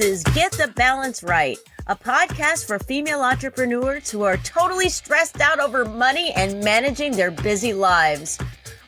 Is 0.00 0.22
Get 0.34 0.52
the 0.52 0.72
Balance 0.76 1.22
Right, 1.22 1.58
a 1.88 1.96
podcast 1.96 2.66
for 2.66 2.78
female 2.78 3.20
entrepreneurs 3.20 4.10
who 4.10 4.22
are 4.22 4.36
totally 4.38 4.88
stressed 4.88 5.40
out 5.40 5.58
over 5.58 5.84
money 5.84 6.32
and 6.36 6.62
managing 6.62 7.12
their 7.12 7.30
busy 7.30 7.72
lives. 7.72 8.38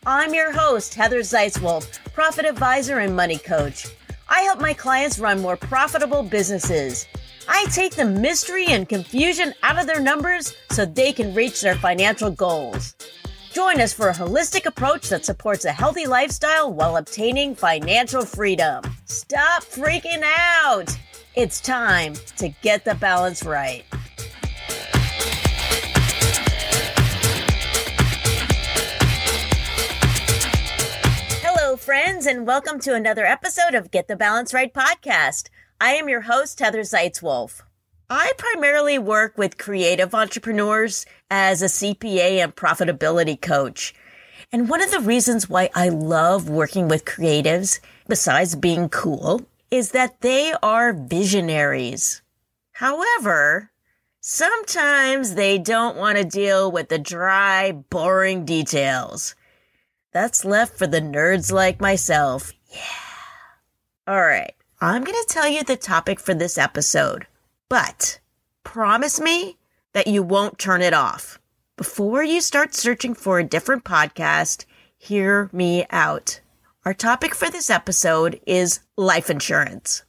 I'm 0.07 0.35
your 0.35 0.53
host, 0.53 0.95
Heather 0.95 1.21
Zeitzwolf, 1.21 1.99
profit 2.13 2.45
advisor 2.45 3.01
and 3.01 3.17
money 3.17 3.39
coach. 3.39 3.89
I 4.29 4.43
help 4.43 4.61
my 4.61 4.73
clients 4.73 5.19
run 5.19 5.41
more 5.41 5.57
profitable 5.57 6.23
businesses. 6.23 7.07
I 7.49 7.65
take 7.73 7.97
the 7.97 8.05
mystery 8.05 8.67
and 8.69 8.89
confusion 8.89 9.53
out 9.63 9.81
of 9.81 9.87
their 9.87 10.01
numbers 10.01 10.55
so 10.71 10.85
they 10.85 11.13
can 11.13 11.35
reach 11.35 11.61
their 11.61 11.75
financial 11.75 12.31
goals. 12.31 12.95
Join 13.53 13.81
us 13.81 13.93
for 13.93 14.09
a 14.11 14.15
holistic 14.15 14.65
approach 14.65 15.09
that 15.09 15.25
supports 15.25 15.65
a 15.65 15.73
healthy 15.73 16.07
lifestyle 16.07 16.73
while 16.73 16.97
obtaining 16.97 17.57
financial 17.57 18.25
freedom. 18.25 18.85
Stop 19.07 19.65
freaking 19.65 20.23
out! 20.23 20.97
It's 21.35 21.61
time 21.61 22.15
to 22.37 22.51
get 22.63 22.85
the 22.85 22.95
balance 22.95 23.43
right. 23.43 23.85
Hello, 31.43 31.77
friends, 31.77 32.27
and 32.27 32.47
welcome 32.47 32.79
to 32.79 32.95
another 32.95 33.27
episode 33.27 33.75
of 33.75 33.91
Get 33.91 34.07
the 34.07 34.15
Balance 34.15 34.55
Right 34.55 34.73
podcast. 34.73 35.49
I 35.81 35.95
am 35.95 36.09
your 36.09 36.21
host, 36.21 36.61
Heather 36.61 36.83
Zeitzwolf. 36.83 37.63
I 38.13 38.33
primarily 38.37 38.99
work 38.99 39.39
with 39.39 39.57
creative 39.57 40.17
entrepreneurs 40.17 41.07
as 41.31 41.63
a 41.63 41.67
CPA 41.67 42.43
and 42.43 42.57
profitability 42.57 43.41
coach. 43.41 43.95
And 44.51 44.69
one 44.69 44.83
of 44.83 44.91
the 44.91 44.99
reasons 44.99 45.49
why 45.49 45.71
I 45.77 45.91
love 45.91 46.49
working 46.49 46.89
with 46.89 47.05
creatives, 47.05 47.79
besides 48.09 48.57
being 48.57 48.89
cool, 48.89 49.43
is 49.71 49.93
that 49.93 50.23
they 50.23 50.53
are 50.61 50.93
visionaries. 50.93 52.21
However, 52.73 53.71
sometimes 54.21 55.37
they 55.37 55.57
don't 55.59 55.97
want 55.97 56.19
to 56.19 56.25
deal 56.25 56.73
with 56.73 56.89
the 56.89 56.99
dry, 56.99 57.71
boring 57.71 58.45
details. 58.45 59.37
That's 60.13 60.45
left 60.45 60.77
for 60.77 60.89
the 60.89 61.01
nerds 61.01 61.53
like 61.53 61.81
myself. 61.81 62.53
Yeah. 62.73 62.81
All 64.09 64.21
right. 64.21 64.55
I'm 64.81 65.05
going 65.05 65.17
to 65.17 65.33
tell 65.33 65.47
you 65.47 65.63
the 65.63 65.77
topic 65.77 66.19
for 66.19 66.35
this 66.35 66.59
episode, 66.59 67.29
but 67.71 68.19
promise 68.65 69.19
me 69.19 69.57
that 69.95 70.07
you 70.07 70.23
won't 70.23 70.59
turn 70.59 70.83
it 70.83 70.93
off. 70.93 71.39
Before 71.77 72.23
you 72.23 72.43
start 72.43 72.75
searching 72.75 73.15
for 73.15 73.39
a 73.39 73.45
different 73.45 73.85
podcast, 73.85 74.67
hear 74.99 75.49
me 75.53 75.87
out. 75.89 76.43
Our 76.85 76.93
topic 76.93 77.35
for 77.35 77.49
this 77.49 77.71
episode 77.71 78.39
is 78.47 78.81
life 78.97 79.31
insurance. 79.31 80.03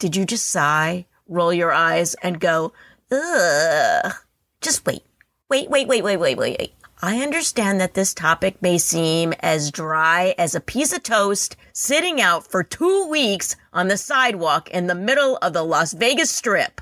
Did 0.00 0.16
you 0.16 0.24
just 0.24 0.48
sigh, 0.48 1.06
roll 1.28 1.52
your 1.52 1.72
eyes, 1.72 2.14
and 2.22 2.40
go, 2.40 2.72
ugh? 3.12 4.12
Just 4.60 4.84
wait. 4.86 5.02
Wait, 5.48 5.70
wait, 5.70 5.86
wait, 5.86 6.02
wait, 6.02 6.16
wait, 6.16 6.38
wait. 6.38 6.72
I 7.00 7.22
understand 7.22 7.80
that 7.80 7.94
this 7.94 8.12
topic 8.12 8.60
may 8.60 8.76
seem 8.76 9.32
as 9.38 9.70
dry 9.70 10.34
as 10.36 10.56
a 10.56 10.60
piece 10.60 10.92
of 10.92 11.04
toast 11.04 11.54
sitting 11.72 12.20
out 12.20 12.50
for 12.50 12.64
two 12.64 13.06
weeks 13.08 13.54
on 13.72 13.86
the 13.86 13.96
sidewalk 13.96 14.68
in 14.70 14.88
the 14.88 14.96
middle 14.96 15.36
of 15.36 15.52
the 15.52 15.62
Las 15.62 15.92
Vegas 15.92 16.30
Strip. 16.30 16.80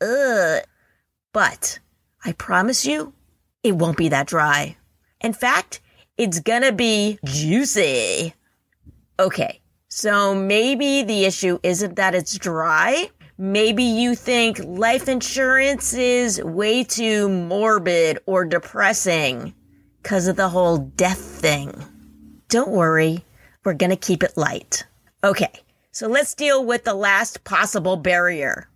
Ugh. 0.00 0.62
But 1.34 1.80
I 2.24 2.32
promise 2.32 2.86
you, 2.86 3.12
it 3.62 3.72
won't 3.72 3.98
be 3.98 4.08
that 4.08 4.26
dry. 4.26 4.78
In 5.20 5.34
fact, 5.34 5.82
it's 6.16 6.40
gonna 6.40 6.72
be 6.72 7.18
juicy. 7.26 8.32
Okay, 9.20 9.60
so 9.88 10.34
maybe 10.34 11.02
the 11.02 11.26
issue 11.26 11.58
isn't 11.62 11.96
that 11.96 12.14
it's 12.14 12.38
dry, 12.38 13.10
Maybe 13.38 13.82
you 13.82 14.14
think 14.14 14.58
life 14.64 15.08
insurance 15.08 15.92
is 15.92 16.42
way 16.42 16.84
too 16.84 17.28
morbid 17.28 18.18
or 18.24 18.46
depressing 18.46 19.54
because 20.02 20.26
of 20.26 20.36
the 20.36 20.48
whole 20.48 20.78
death 20.78 21.18
thing. 21.18 21.74
Don't 22.48 22.70
worry, 22.70 23.26
we're 23.62 23.74
going 23.74 23.90
to 23.90 23.96
keep 23.96 24.22
it 24.22 24.38
light. 24.38 24.86
Okay, 25.22 25.52
so 25.92 26.06
let's 26.06 26.34
deal 26.34 26.64
with 26.64 26.84
the 26.84 26.94
last 26.94 27.44
possible 27.44 27.96
barrier. 27.96 28.70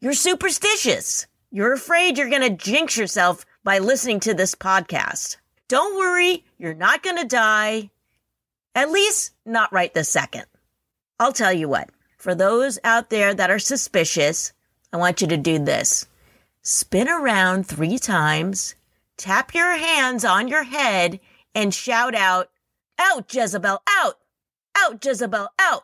You're 0.00 0.12
superstitious. 0.12 1.26
You're 1.50 1.72
afraid 1.72 2.16
you're 2.16 2.30
going 2.30 2.42
to 2.42 2.50
jinx 2.50 2.96
yourself 2.96 3.44
by 3.64 3.78
listening 3.78 4.20
to 4.20 4.34
this 4.34 4.54
podcast. 4.54 5.38
Don't 5.66 5.96
worry, 5.96 6.44
you're 6.58 6.74
not 6.74 7.02
going 7.02 7.16
to 7.16 7.26
die. 7.26 7.90
At 8.76 8.92
least 8.92 9.32
not 9.44 9.72
right 9.72 9.92
this 9.92 10.08
second. 10.08 10.44
I'll 11.18 11.32
tell 11.32 11.52
you 11.52 11.68
what. 11.68 11.90
For 12.24 12.34
those 12.34 12.78
out 12.84 13.10
there 13.10 13.34
that 13.34 13.50
are 13.50 13.58
suspicious, 13.58 14.54
I 14.90 14.96
want 14.96 15.20
you 15.20 15.26
to 15.26 15.36
do 15.36 15.58
this. 15.58 16.06
Spin 16.62 17.06
around 17.06 17.66
three 17.66 17.98
times, 17.98 18.76
tap 19.18 19.54
your 19.54 19.76
hands 19.76 20.24
on 20.24 20.48
your 20.48 20.62
head, 20.62 21.20
and 21.54 21.74
shout 21.74 22.14
out, 22.14 22.48
Out, 22.98 23.30
Jezebel, 23.30 23.82
out! 23.86 24.14
Out, 24.74 25.04
Jezebel, 25.04 25.48
out! 25.58 25.82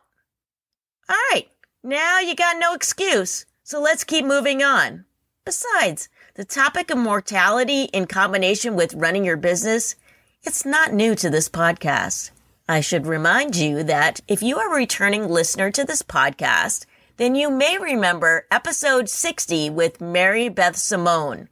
All 1.10 1.16
right, 1.30 1.48
now 1.82 2.20
you 2.20 2.34
got 2.34 2.56
no 2.58 2.72
excuse, 2.72 3.44
so 3.62 3.78
let's 3.78 4.02
keep 4.02 4.24
moving 4.24 4.62
on. 4.62 5.04
Besides, 5.44 6.08
the 6.36 6.46
topic 6.46 6.90
of 6.90 6.96
mortality 6.96 7.82
in 7.92 8.06
combination 8.06 8.76
with 8.76 8.94
running 8.94 9.26
your 9.26 9.36
business, 9.36 9.94
it's 10.42 10.64
not 10.64 10.94
new 10.94 11.14
to 11.16 11.28
this 11.28 11.50
podcast. 11.50 12.30
I 12.70 12.82
should 12.82 13.08
remind 13.08 13.56
you 13.56 13.82
that 13.82 14.20
if 14.28 14.44
you 14.44 14.56
are 14.58 14.72
a 14.72 14.76
returning 14.76 15.28
listener 15.28 15.72
to 15.72 15.84
this 15.84 16.02
podcast, 16.02 16.86
then 17.16 17.34
you 17.34 17.50
may 17.50 17.76
remember 17.76 18.46
episode 18.48 19.08
60 19.08 19.70
with 19.70 20.00
Mary 20.00 20.48
Beth 20.48 20.76
Simone, 20.76 21.48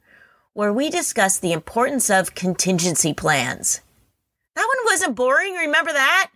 where 0.53 0.71
we 0.71 0.89
discussed 0.89 1.41
the 1.41 1.51
importance 1.51 2.09
of 2.09 2.35
contingency 2.35 3.13
plans. 3.13 3.81
That 4.55 4.65
one 4.65 4.85
wasn't 4.85 5.17
boring. 5.17 5.55
Remember 5.55 5.91
that? 5.91 6.29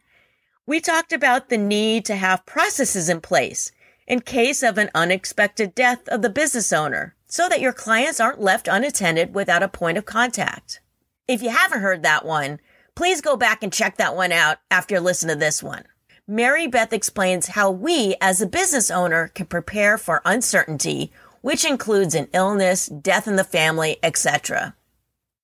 We 0.66 0.82
talked 0.82 1.14
about 1.14 1.48
the 1.48 1.58
need 1.58 2.04
to 2.04 2.18
have 2.18 2.46
processes 2.46 3.08
in 3.08 3.22
place 3.22 3.72
in 4.06 4.20
case 4.20 4.62
of 4.62 4.78
an 4.78 4.92
unexpected 4.94 5.74
death 5.74 6.10
of 6.10 6.22
the 6.22 6.30
business 6.30 6.74
owner 6.74 7.16
so 7.26 7.48
that 7.48 7.62
your 7.62 7.72
clients 7.72 8.20
aren't 8.20 8.42
left 8.42 8.68
unattended 8.68 9.34
without 9.34 9.64
a 9.64 9.70
point 9.70 9.98
of 9.98 10.04
contact. 10.04 10.82
If 11.26 11.42
you 11.42 11.52
haven't 11.52 11.80
heard 11.80 12.04
that 12.04 12.26
one, 12.26 12.60
Please 12.96 13.22
go 13.22 13.36
back 13.36 13.64
and 13.64 13.74
check 13.74 13.98
that 13.98 14.16
one 14.16 14.32
out 14.32 14.60
after 14.70 14.96
you 14.96 15.02
listen 15.02 15.30
to 15.30 15.36
this 15.36 15.64
one. 15.64 15.84
Mary 16.28 16.68
Beth 16.68 16.94
explains 16.94 17.48
how 17.48 17.72
we 17.72 18.16
as 18.22 18.40
a 18.40 18.48
business 18.48 18.92
owner 18.92 19.30
can 19.30 19.48
prepare 19.48 19.98
for 19.98 20.22
uncertainty, 20.26 21.12
which 21.42 21.66
includes 21.66 22.14
an 22.14 22.28
illness, 22.34 22.88
death 22.88 23.28
in 23.28 23.36
the 23.36 23.44
family, 23.44 23.98
etc. 24.04 24.76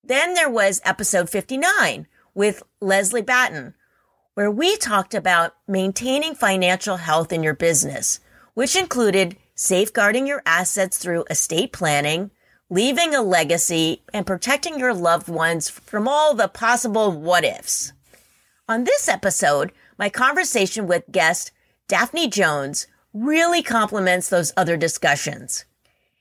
Then 0.04 0.34
there 0.34 0.48
was 0.48 0.80
episode 0.84 1.28
59 1.28 2.06
with 2.34 2.62
Leslie 2.80 3.20
Batten, 3.20 3.74
where 4.34 4.50
we 4.50 4.76
talked 4.76 5.14
about 5.14 5.54
maintaining 5.66 6.34
financial 6.34 6.96
health 6.96 7.32
in 7.32 7.42
your 7.42 7.54
business, 7.54 8.20
which 8.54 8.76
included 8.76 9.36
safeguarding 9.56 10.26
your 10.26 10.42
assets 10.46 10.98
through 10.98 11.24
estate 11.28 11.72
planning, 11.72 12.30
leaving 12.70 13.14
a 13.14 13.20
legacy, 13.20 14.00
and 14.14 14.24
protecting 14.24 14.78
your 14.78 14.94
loved 14.94 15.28
ones 15.28 15.68
from 15.68 16.06
all 16.06 16.34
the 16.34 16.46
possible 16.46 17.10
what 17.10 17.44
ifs. 17.44 17.92
On 18.68 18.84
this 18.84 19.08
episode, 19.08 19.72
my 19.98 20.08
conversation 20.08 20.86
with 20.86 21.10
guest 21.10 21.50
Daphne 21.88 22.28
Jones 22.28 22.86
really 23.12 23.60
complements 23.60 24.28
those 24.28 24.52
other 24.56 24.76
discussions. 24.76 25.64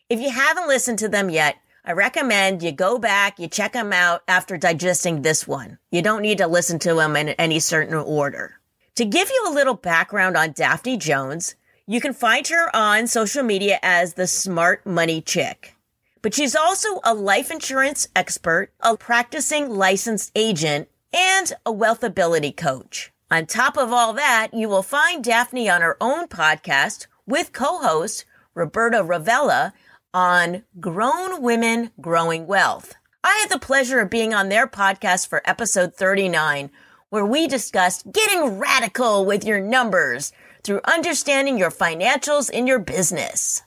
If 0.10 0.20
you 0.20 0.32
haven't 0.32 0.68
listened 0.68 0.98
to 1.00 1.08
them 1.08 1.30
yet, 1.30 1.58
I 1.86 1.92
recommend 1.92 2.64
you 2.64 2.72
go 2.72 2.98
back, 2.98 3.38
you 3.38 3.48
check 3.48 3.74
them 3.74 3.94
out 3.94 4.24
after 4.28 4.58
digesting 4.58 5.22
this 5.22 5.48
one. 5.48 5.78
You 5.92 6.02
don't 6.02 6.24
need 6.24 6.40
to 6.40 6.48
listen 6.48 6.80
to 6.80 6.96
them 6.96 7.16
in 7.16 7.30
any 7.30 7.60
certain 7.60 7.94
order. 7.94 8.56
To 8.96 9.06
give 9.06 9.30
you 9.30 9.46
a 9.48 9.54
little 9.54 9.76
background 9.76 10.36
on 10.36 10.54
Daphne 10.54 10.98
Jones, 10.98 11.54
you 11.86 12.02
can 12.02 12.14
find 12.14 12.48
her 12.48 12.76
on 12.76 13.06
social 13.06 13.44
media 13.44 13.80
as 13.84 14.16
the 14.16 14.28
Smart 14.28 14.86
Money 14.86 15.22
Chick. 15.22 15.76
But 16.22 16.34
she's 16.34 16.56
also 16.56 17.00
a 17.04 17.14
life 17.14 17.50
insurance 17.52 18.08
expert, 18.16 18.72
a 18.82 18.98
practicing 18.98 19.70
licensed 19.70 20.32
agent, 20.36 20.90
and 21.14 21.54
a 21.66 21.74
wealthability 21.74 22.56
coach. 22.56 23.12
On 23.32 23.46
top 23.46 23.78
of 23.78 23.94
all 23.94 24.14
that, 24.14 24.50
you 24.54 24.68
will 24.68 24.84
find 24.84 25.24
Daphne 25.24 25.70
on 25.70 25.82
her 25.82 25.98
own 26.02 26.28
podcast 26.28 27.08
with 27.26 27.54
co-host 27.54 28.26
Roberta 28.56 29.04
Ravella 29.04 29.74
on 30.14 30.64
Grown 30.80 31.42
Women 31.42 31.92
Growing 32.02 32.48
Wealth. 32.48 32.96
I 33.24 33.38
had 33.42 33.50
the 33.50 33.64
pleasure 33.64 34.00
of 34.00 34.10
being 34.10 34.34
on 34.34 34.50
their 34.50 34.68
podcast 34.68 35.28
for 35.28 35.42
episode 35.46 35.94
39, 35.96 36.72
where 37.10 37.26
we 37.26 37.48
discussed 37.48 38.12
getting 38.12 38.58
radical 38.58 39.26
with 39.26 39.46
your 39.46 39.60
numbers 39.60 40.32
through 40.64 40.82
understanding 40.86 41.58
your 41.58 41.72
financials 41.72 42.50
in 42.50 42.66
your 42.66 42.80
business. 42.80 43.62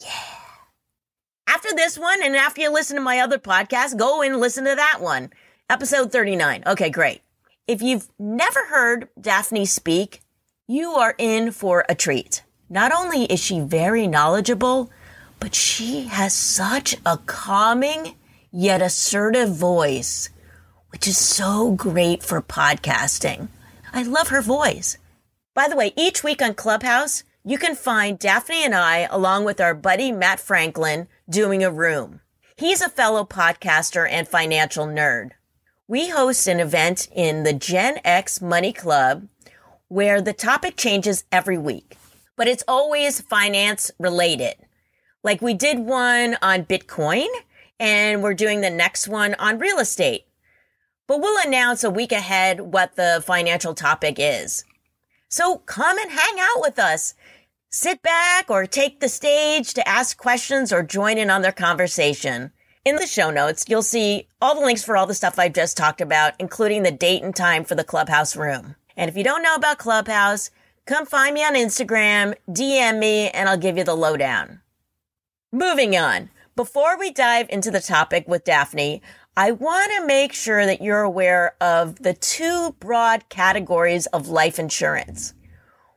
Yeah. 0.00 0.31
After 1.54 1.68
this 1.74 1.98
one, 1.98 2.22
and 2.22 2.34
after 2.34 2.62
you 2.62 2.72
listen 2.72 2.96
to 2.96 3.02
my 3.02 3.18
other 3.18 3.38
podcast, 3.38 3.98
go 3.98 4.22
and 4.22 4.40
listen 4.40 4.64
to 4.64 4.74
that 4.74 5.02
one. 5.02 5.30
Episode 5.68 6.10
39. 6.10 6.62
Okay, 6.66 6.88
great. 6.88 7.20
If 7.66 7.82
you've 7.82 8.08
never 8.18 8.68
heard 8.68 9.10
Daphne 9.20 9.66
speak, 9.66 10.22
you 10.66 10.92
are 10.92 11.14
in 11.18 11.50
for 11.50 11.84
a 11.90 11.94
treat. 11.94 12.42
Not 12.70 12.90
only 12.90 13.24
is 13.24 13.38
she 13.38 13.60
very 13.60 14.06
knowledgeable, 14.06 14.90
but 15.40 15.54
she 15.54 16.04
has 16.04 16.32
such 16.32 16.96
a 17.04 17.18
calming 17.18 18.14
yet 18.50 18.80
assertive 18.80 19.54
voice, 19.54 20.30
which 20.88 21.06
is 21.06 21.18
so 21.18 21.72
great 21.72 22.22
for 22.22 22.40
podcasting. 22.40 23.48
I 23.92 24.04
love 24.04 24.28
her 24.28 24.40
voice. 24.40 24.96
By 25.52 25.68
the 25.68 25.76
way, 25.76 25.92
each 25.98 26.24
week 26.24 26.40
on 26.40 26.54
Clubhouse, 26.54 27.24
you 27.44 27.58
can 27.58 27.74
find 27.74 28.18
Daphne 28.18 28.64
and 28.64 28.74
I, 28.74 29.08
along 29.10 29.44
with 29.44 29.60
our 29.60 29.74
buddy 29.74 30.12
Matt 30.12 30.38
Franklin, 30.38 31.08
doing 31.32 31.64
a 31.64 31.72
room. 31.72 32.20
He's 32.56 32.82
a 32.82 32.90
fellow 32.90 33.24
podcaster 33.24 34.06
and 34.08 34.28
financial 34.28 34.86
nerd. 34.86 35.30
We 35.88 36.10
host 36.10 36.46
an 36.46 36.60
event 36.60 37.08
in 37.14 37.42
the 37.42 37.54
Gen 37.54 38.00
X 38.04 38.42
Money 38.42 38.72
Club 38.72 39.28
where 39.88 40.20
the 40.20 40.34
topic 40.34 40.76
changes 40.76 41.24
every 41.32 41.56
week, 41.56 41.96
but 42.36 42.48
it's 42.48 42.62
always 42.68 43.22
finance 43.22 43.90
related. 43.98 44.56
Like 45.24 45.40
we 45.40 45.54
did 45.54 45.78
one 45.78 46.36
on 46.42 46.66
Bitcoin 46.66 47.28
and 47.80 48.22
we're 48.22 48.34
doing 48.34 48.60
the 48.60 48.70
next 48.70 49.08
one 49.08 49.34
on 49.38 49.58
real 49.58 49.78
estate. 49.78 50.26
But 51.06 51.20
we'll 51.20 51.46
announce 51.46 51.82
a 51.82 51.90
week 51.90 52.12
ahead 52.12 52.60
what 52.60 52.96
the 52.96 53.22
financial 53.26 53.74
topic 53.74 54.16
is. 54.18 54.64
So 55.28 55.58
come 55.58 55.98
and 55.98 56.10
hang 56.10 56.38
out 56.38 56.60
with 56.60 56.78
us. 56.78 57.14
Sit 57.74 58.02
back 58.02 58.50
or 58.50 58.66
take 58.66 59.00
the 59.00 59.08
stage 59.08 59.72
to 59.72 59.88
ask 59.88 60.18
questions 60.18 60.74
or 60.74 60.82
join 60.82 61.16
in 61.16 61.30
on 61.30 61.40
their 61.40 61.52
conversation. 61.52 62.52
In 62.84 62.96
the 62.96 63.06
show 63.06 63.30
notes, 63.30 63.64
you'll 63.66 63.80
see 63.80 64.28
all 64.42 64.54
the 64.54 64.60
links 64.60 64.84
for 64.84 64.94
all 64.94 65.06
the 65.06 65.14
stuff 65.14 65.38
I've 65.38 65.54
just 65.54 65.74
talked 65.74 66.02
about, 66.02 66.34
including 66.38 66.82
the 66.82 66.90
date 66.90 67.22
and 67.22 67.34
time 67.34 67.64
for 67.64 67.74
the 67.74 67.82
Clubhouse 67.82 68.36
room. 68.36 68.76
And 68.94 69.08
if 69.08 69.16
you 69.16 69.24
don't 69.24 69.42
know 69.42 69.54
about 69.54 69.78
Clubhouse, 69.78 70.50
come 70.84 71.06
find 71.06 71.32
me 71.32 71.42
on 71.42 71.54
Instagram, 71.54 72.34
DM 72.46 72.98
me, 72.98 73.30
and 73.30 73.48
I'll 73.48 73.56
give 73.56 73.78
you 73.78 73.84
the 73.84 73.96
lowdown. 73.96 74.60
Moving 75.50 75.96
on. 75.96 76.28
Before 76.54 76.98
we 76.98 77.10
dive 77.10 77.46
into 77.48 77.70
the 77.70 77.80
topic 77.80 78.28
with 78.28 78.44
Daphne, 78.44 79.00
I 79.34 79.52
want 79.52 79.90
to 79.96 80.06
make 80.06 80.34
sure 80.34 80.66
that 80.66 80.82
you're 80.82 81.00
aware 81.00 81.56
of 81.58 82.02
the 82.02 82.12
two 82.12 82.76
broad 82.80 83.30
categories 83.30 84.04
of 84.08 84.28
life 84.28 84.58
insurance. 84.58 85.32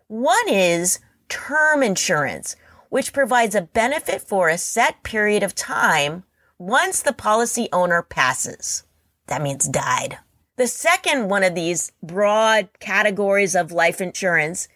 One 0.08 0.48
is 0.48 1.00
term 1.30 1.84
insurance, 1.84 2.56
which 2.90 3.14
provides 3.14 3.56
a 3.56 3.62
benefit 3.62 4.22
for 4.22 4.50
a 4.50 4.58
set 4.58 5.04
period 5.04 5.44
of 5.44 5.56
time 5.56 6.24
once 6.58 7.02
the 7.02 7.14
policy 7.14 7.68
owner 7.74 8.02
passes. 8.02 8.84
That 9.28 9.42
means 9.42 9.68
died. 9.68 10.20
The 10.58 10.68
second 10.68 11.28
one 11.28 11.44
of 11.44 11.56
these 11.56 11.92
broad 12.02 12.70
categories 12.80 13.56
of 13.56 13.72
life 13.72 14.00
insurance 14.00 14.70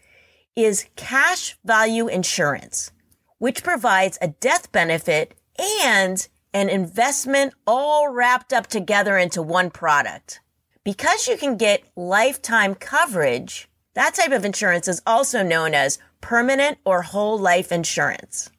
is 0.55 0.87
cash 0.97 1.57
value 1.63 2.07
insurance, 2.07 2.91
which 3.37 3.63
provides 3.63 4.17
a 4.21 4.27
death 4.27 4.71
benefit 4.71 5.35
and 5.83 6.27
an 6.53 6.67
investment 6.67 7.53
all 7.65 8.09
wrapped 8.09 8.51
up 8.51 8.67
together 8.67 9.17
into 9.17 9.41
one 9.41 9.69
product. 9.69 10.41
Because 10.83 11.27
you 11.27 11.37
can 11.37 11.55
get 11.55 11.83
lifetime 11.95 12.75
coverage, 12.75 13.69
that 13.93 14.15
type 14.15 14.31
of 14.31 14.43
insurance 14.43 14.87
is 14.87 15.01
also 15.05 15.43
known 15.43 15.73
as 15.73 15.99
permanent 16.21 16.77
or 16.85 17.01
whole 17.01 17.37
life 17.37 17.71
insurance. 17.71 18.49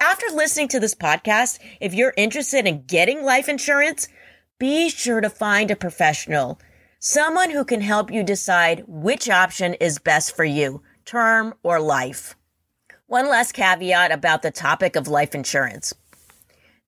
After 0.00 0.26
listening 0.34 0.68
to 0.68 0.80
this 0.80 0.94
podcast, 0.94 1.58
if 1.80 1.94
you're 1.94 2.14
interested 2.16 2.66
in 2.66 2.86
getting 2.86 3.24
life 3.24 3.48
insurance, 3.48 4.08
be 4.58 4.88
sure 4.88 5.20
to 5.20 5.30
find 5.30 5.70
a 5.70 5.76
professional, 5.76 6.60
someone 6.98 7.50
who 7.50 7.64
can 7.64 7.80
help 7.80 8.10
you 8.10 8.22
decide 8.22 8.84
which 8.86 9.30
option 9.30 9.74
is 9.74 9.98
best 9.98 10.34
for 10.34 10.44
you, 10.44 10.82
term 11.04 11.54
or 11.62 11.80
life. 11.80 12.34
One 13.06 13.28
last 13.28 13.52
caveat 13.52 14.10
about 14.10 14.42
the 14.42 14.50
topic 14.50 14.96
of 14.96 15.06
life 15.06 15.34
insurance. 15.34 15.94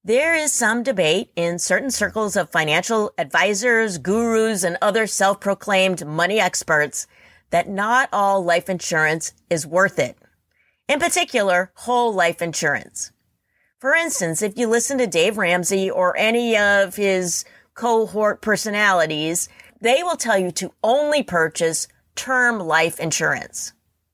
There 0.02 0.34
is 0.34 0.52
some 0.52 0.82
debate 0.82 1.30
in 1.34 1.58
certain 1.58 1.90
circles 1.90 2.36
of 2.36 2.50
financial 2.50 3.12
advisors, 3.16 3.98
gurus, 3.98 4.62
and 4.62 4.76
other 4.82 5.06
self-proclaimed 5.06 6.06
money 6.06 6.38
experts 6.38 7.06
that 7.50 7.68
not 7.68 8.08
all 8.12 8.44
life 8.44 8.68
insurance 8.68 9.32
is 9.50 9.66
worth 9.66 9.98
it. 9.98 10.16
In 10.88 11.00
particular, 11.00 11.72
whole 11.74 12.12
life 12.12 12.42
insurance. 12.42 13.12
For 13.78 13.94
instance, 13.94 14.42
if 14.42 14.56
you 14.56 14.66
listen 14.66 14.98
to 14.98 15.06
Dave 15.06 15.38
Ramsey 15.38 15.90
or 15.90 16.16
any 16.16 16.56
of 16.56 16.96
his 16.96 17.44
cohort 17.74 18.40
personalities, 18.40 19.48
they 19.80 20.02
will 20.02 20.16
tell 20.16 20.38
you 20.38 20.50
to 20.52 20.72
only 20.82 21.22
purchase 21.22 21.88
term 22.14 22.58
life 22.58 22.98
insurance. 22.98 23.72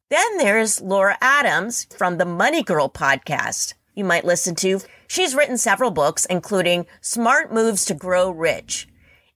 Then 0.09 0.39
there's 0.39 0.81
Laura 0.81 1.17
Adams 1.21 1.87
from 1.97 2.19
the 2.19 2.25
Money 2.25 2.63
Girl 2.63 2.89
podcast 2.89 3.75
you 3.95 4.05
might 4.05 4.25
listen 4.25 4.55
to 4.57 4.81
She's 5.07 5.35
written 5.35 5.59
several 5.59 5.91
books, 5.91 6.25
including 6.25 6.87
Smart 7.01 7.53
Moves 7.53 7.85
to 7.87 7.95
Grow 7.95 8.31
Rich, 8.31 8.89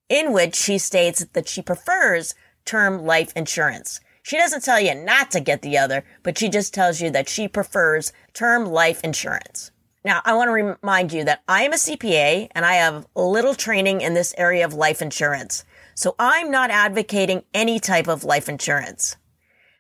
in 0.09 0.33
which 0.33 0.55
she 0.55 0.79
states 0.79 1.27
that 1.33 1.49
she 1.49 1.63
prefers 1.63 2.35
term 2.65 3.05
life 3.05 3.33
insurance. 3.37 4.01
She 4.23 4.39
doesn't 4.39 4.65
tell 4.65 4.81
you 4.81 4.95
not 4.95 5.31
to 5.33 5.41
get 5.41 5.63
the 5.63 5.77
other, 5.77 6.05
but 6.23 6.39
she 6.39 6.49
just 6.49 6.73
tells 6.73 7.01
you 7.01 7.11
that 7.11 7.29
she 7.29 7.47
prefers 7.47 8.13
term 8.33 8.65
life 8.65 9.03
insurance. 9.05 9.71
Now, 10.05 10.21
I 10.25 10.35
want 10.35 10.49
to 10.49 10.53
remind 10.83 11.13
you 11.13 11.25
that 11.25 11.43
I 11.49 11.63
am 11.63 11.73
a 11.73 11.77
CPA 11.77 12.49
and 12.53 12.65
I 12.65 12.75
have 12.75 13.07
little 13.15 13.55
training 13.55 14.01
in 14.01 14.15
this 14.15 14.35
area 14.37 14.65
of 14.65 14.75
life 14.75 15.01
insurance. 15.01 15.65
So 15.95 16.15
I'm 16.19 16.51
not 16.51 16.71
advocating 16.71 17.45
any 17.55 17.79
type 17.79 18.09
of 18.09 18.25
life 18.25 18.49
insurance. 18.49 19.17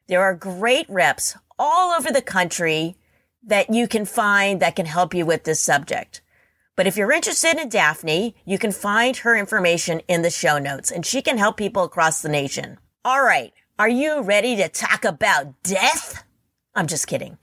There 0.09 0.23
are 0.23 0.35
great 0.35 0.87
reps 0.89 1.37
all 1.59 1.93
over 1.93 2.11
the 2.11 2.23
country 2.23 2.97
that 3.43 3.73
you 3.73 3.89
can 3.89 4.05
find 4.05 4.61
that 4.61 4.77
can 4.77 4.87
help 4.87 5.15
you 5.15 5.27
with 5.27 5.45
this 5.45 5.61
subject. 5.61 6.23
But 6.76 6.87
if 6.88 6.97
you're 6.97 7.12
interested 7.12 7.56
in 7.56 7.69
Daphne, 7.69 8.35
you 8.44 8.59
can 8.59 8.73
find 8.73 9.17
her 9.19 9.37
information 9.37 10.00
in 10.09 10.23
the 10.23 10.31
show 10.31 10.59
notes 10.59 10.91
and 10.91 11.06
she 11.06 11.23
can 11.23 11.38
help 11.38 11.56
people 11.56 11.85
across 11.85 12.21
the 12.21 12.29
nation. 12.29 12.79
All 13.05 13.23
right. 13.23 13.53
Are 13.79 13.88
you 13.88 14.23
ready 14.23 14.56
to 14.56 14.69
talk 14.69 15.05
about 15.05 15.62
death? 15.62 16.25
I'm 16.75 16.87
just 16.87 17.06
kidding. 17.06 17.38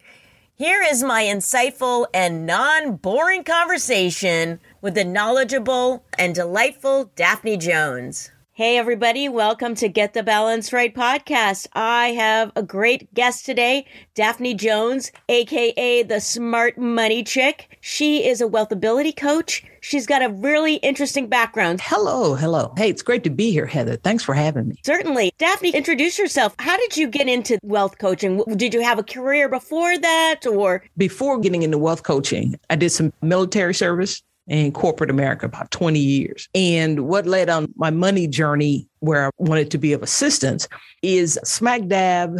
Here 0.53 0.81
is 0.81 1.01
my 1.01 1.23
insightful 1.23 2.07
and 2.13 2.45
non-boring 2.45 3.45
conversation 3.45 4.59
with 4.81 4.95
the 4.95 5.05
knowledgeable 5.05 6.05
and 6.19 6.35
delightful 6.35 7.11
Daphne 7.15 7.57
Jones. 7.57 8.31
Hey, 8.61 8.77
everybody. 8.77 9.27
Welcome 9.27 9.73
to 9.73 9.89
Get 9.89 10.13
the 10.13 10.21
Balance 10.21 10.71
Right 10.71 10.93
podcast. 10.93 11.65
I 11.73 12.09
have 12.09 12.51
a 12.55 12.61
great 12.61 13.11
guest 13.15 13.43
today, 13.43 13.87
Daphne 14.13 14.53
Jones, 14.53 15.11
aka 15.29 16.03
the 16.03 16.21
Smart 16.21 16.77
Money 16.77 17.23
Chick. 17.23 17.79
She 17.81 18.23
is 18.23 18.39
a 18.39 18.45
wealthability 18.45 19.17
coach. 19.17 19.63
She's 19.81 20.05
got 20.05 20.21
a 20.21 20.29
really 20.29 20.75
interesting 20.75 21.25
background. 21.25 21.81
Hello, 21.81 22.35
hello. 22.35 22.71
Hey, 22.77 22.91
it's 22.91 23.01
great 23.01 23.23
to 23.23 23.31
be 23.31 23.49
here, 23.49 23.65
Heather. 23.65 23.95
Thanks 23.95 24.23
for 24.23 24.35
having 24.35 24.67
me. 24.67 24.75
Certainly. 24.85 25.31
Daphne, 25.39 25.71
introduce 25.71 26.19
yourself. 26.19 26.53
How 26.59 26.77
did 26.77 26.95
you 26.95 27.07
get 27.07 27.27
into 27.27 27.57
wealth 27.63 27.97
coaching? 27.97 28.43
Did 28.57 28.75
you 28.75 28.83
have 28.83 28.99
a 28.99 29.03
career 29.03 29.49
before 29.49 29.97
that 29.97 30.45
or? 30.45 30.83
Before 30.97 31.39
getting 31.39 31.63
into 31.63 31.79
wealth 31.79 32.03
coaching, 32.03 32.59
I 32.69 32.75
did 32.75 32.91
some 32.91 33.11
military 33.23 33.73
service 33.73 34.21
in 34.47 34.71
corporate 34.71 35.09
America 35.09 35.45
about 35.45 35.71
20 35.71 35.99
years. 35.99 36.49
And 36.53 37.07
what 37.07 37.25
led 37.25 37.49
on 37.49 37.71
my 37.75 37.89
money 37.89 38.27
journey 38.27 38.87
where 38.99 39.27
I 39.27 39.29
wanted 39.37 39.71
to 39.71 39.77
be 39.77 39.93
of 39.93 40.03
assistance 40.03 40.67
is 41.01 41.39
smack 41.43 41.87
dab 41.87 42.37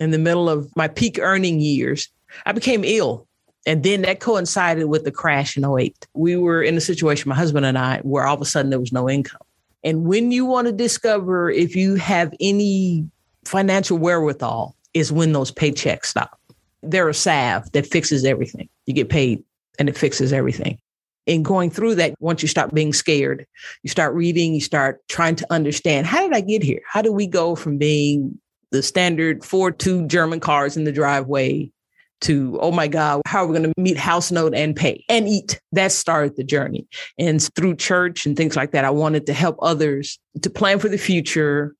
in 0.00 0.10
the 0.10 0.18
middle 0.18 0.48
of 0.48 0.74
my 0.76 0.88
peak 0.88 1.18
earning 1.20 1.60
years, 1.60 2.08
I 2.46 2.52
became 2.52 2.82
ill. 2.84 3.26
And 3.66 3.84
then 3.84 4.02
that 4.02 4.18
coincided 4.18 4.86
with 4.86 5.04
the 5.04 5.12
crash 5.12 5.56
in 5.56 5.64
08. 5.64 6.06
We 6.14 6.36
were 6.36 6.62
in 6.62 6.76
a 6.76 6.80
situation, 6.80 7.28
my 7.28 7.36
husband 7.36 7.64
and 7.64 7.78
I, 7.78 7.98
where 7.98 8.26
all 8.26 8.34
of 8.34 8.40
a 8.40 8.44
sudden 8.44 8.70
there 8.70 8.80
was 8.80 8.92
no 8.92 9.08
income. 9.08 9.42
And 9.84 10.04
when 10.04 10.32
you 10.32 10.44
want 10.44 10.66
to 10.66 10.72
discover 10.72 11.50
if 11.50 11.76
you 11.76 11.94
have 11.96 12.34
any 12.40 13.06
financial 13.44 13.98
wherewithal, 13.98 14.74
is 14.94 15.10
when 15.10 15.32
those 15.32 15.50
paychecks 15.50 16.06
stop. 16.06 16.38
They're 16.82 17.08
a 17.08 17.14
salve 17.14 17.70
that 17.72 17.86
fixes 17.86 18.24
everything. 18.24 18.68
You 18.86 18.94
get 18.94 19.08
paid 19.08 19.42
and 19.78 19.88
it 19.88 19.96
fixes 19.96 20.32
everything 20.32 20.78
in 21.26 21.42
going 21.42 21.70
through 21.70 21.96
that, 21.96 22.14
once 22.20 22.42
you 22.42 22.48
stop 22.48 22.72
being 22.74 22.92
scared, 22.92 23.46
you 23.82 23.90
start 23.90 24.14
reading, 24.14 24.54
you 24.54 24.60
start 24.60 25.00
trying 25.08 25.36
to 25.36 25.46
understand 25.50 26.06
how 26.06 26.22
did 26.22 26.34
I 26.34 26.40
get 26.40 26.62
here? 26.62 26.80
How 26.88 27.02
do 27.02 27.12
we 27.12 27.26
go 27.26 27.54
from 27.54 27.78
being 27.78 28.38
the 28.70 28.82
standard 28.82 29.44
four 29.44 29.70
two 29.70 30.06
German 30.06 30.40
cars 30.40 30.76
in 30.76 30.84
the 30.84 30.92
driveway 30.92 31.70
to, 32.22 32.58
oh 32.60 32.70
my 32.70 32.88
God, 32.88 33.20
how 33.26 33.42
are 33.42 33.46
we 33.46 33.58
going 33.58 33.72
to 33.72 33.80
meet 33.80 33.96
house 33.96 34.30
note 34.30 34.54
and 34.54 34.74
pay 34.74 35.04
and 35.08 35.28
eat? 35.28 35.60
That 35.72 35.92
started 35.92 36.36
the 36.36 36.44
journey. 36.44 36.86
And 37.18 37.42
through 37.54 37.76
church 37.76 38.26
and 38.26 38.36
things 38.36 38.56
like 38.56 38.72
that, 38.72 38.84
I 38.84 38.90
wanted 38.90 39.26
to 39.26 39.32
help 39.32 39.56
others 39.60 40.18
to 40.40 40.50
plan 40.50 40.78
for 40.78 40.88
the 40.88 40.98
future 40.98 41.74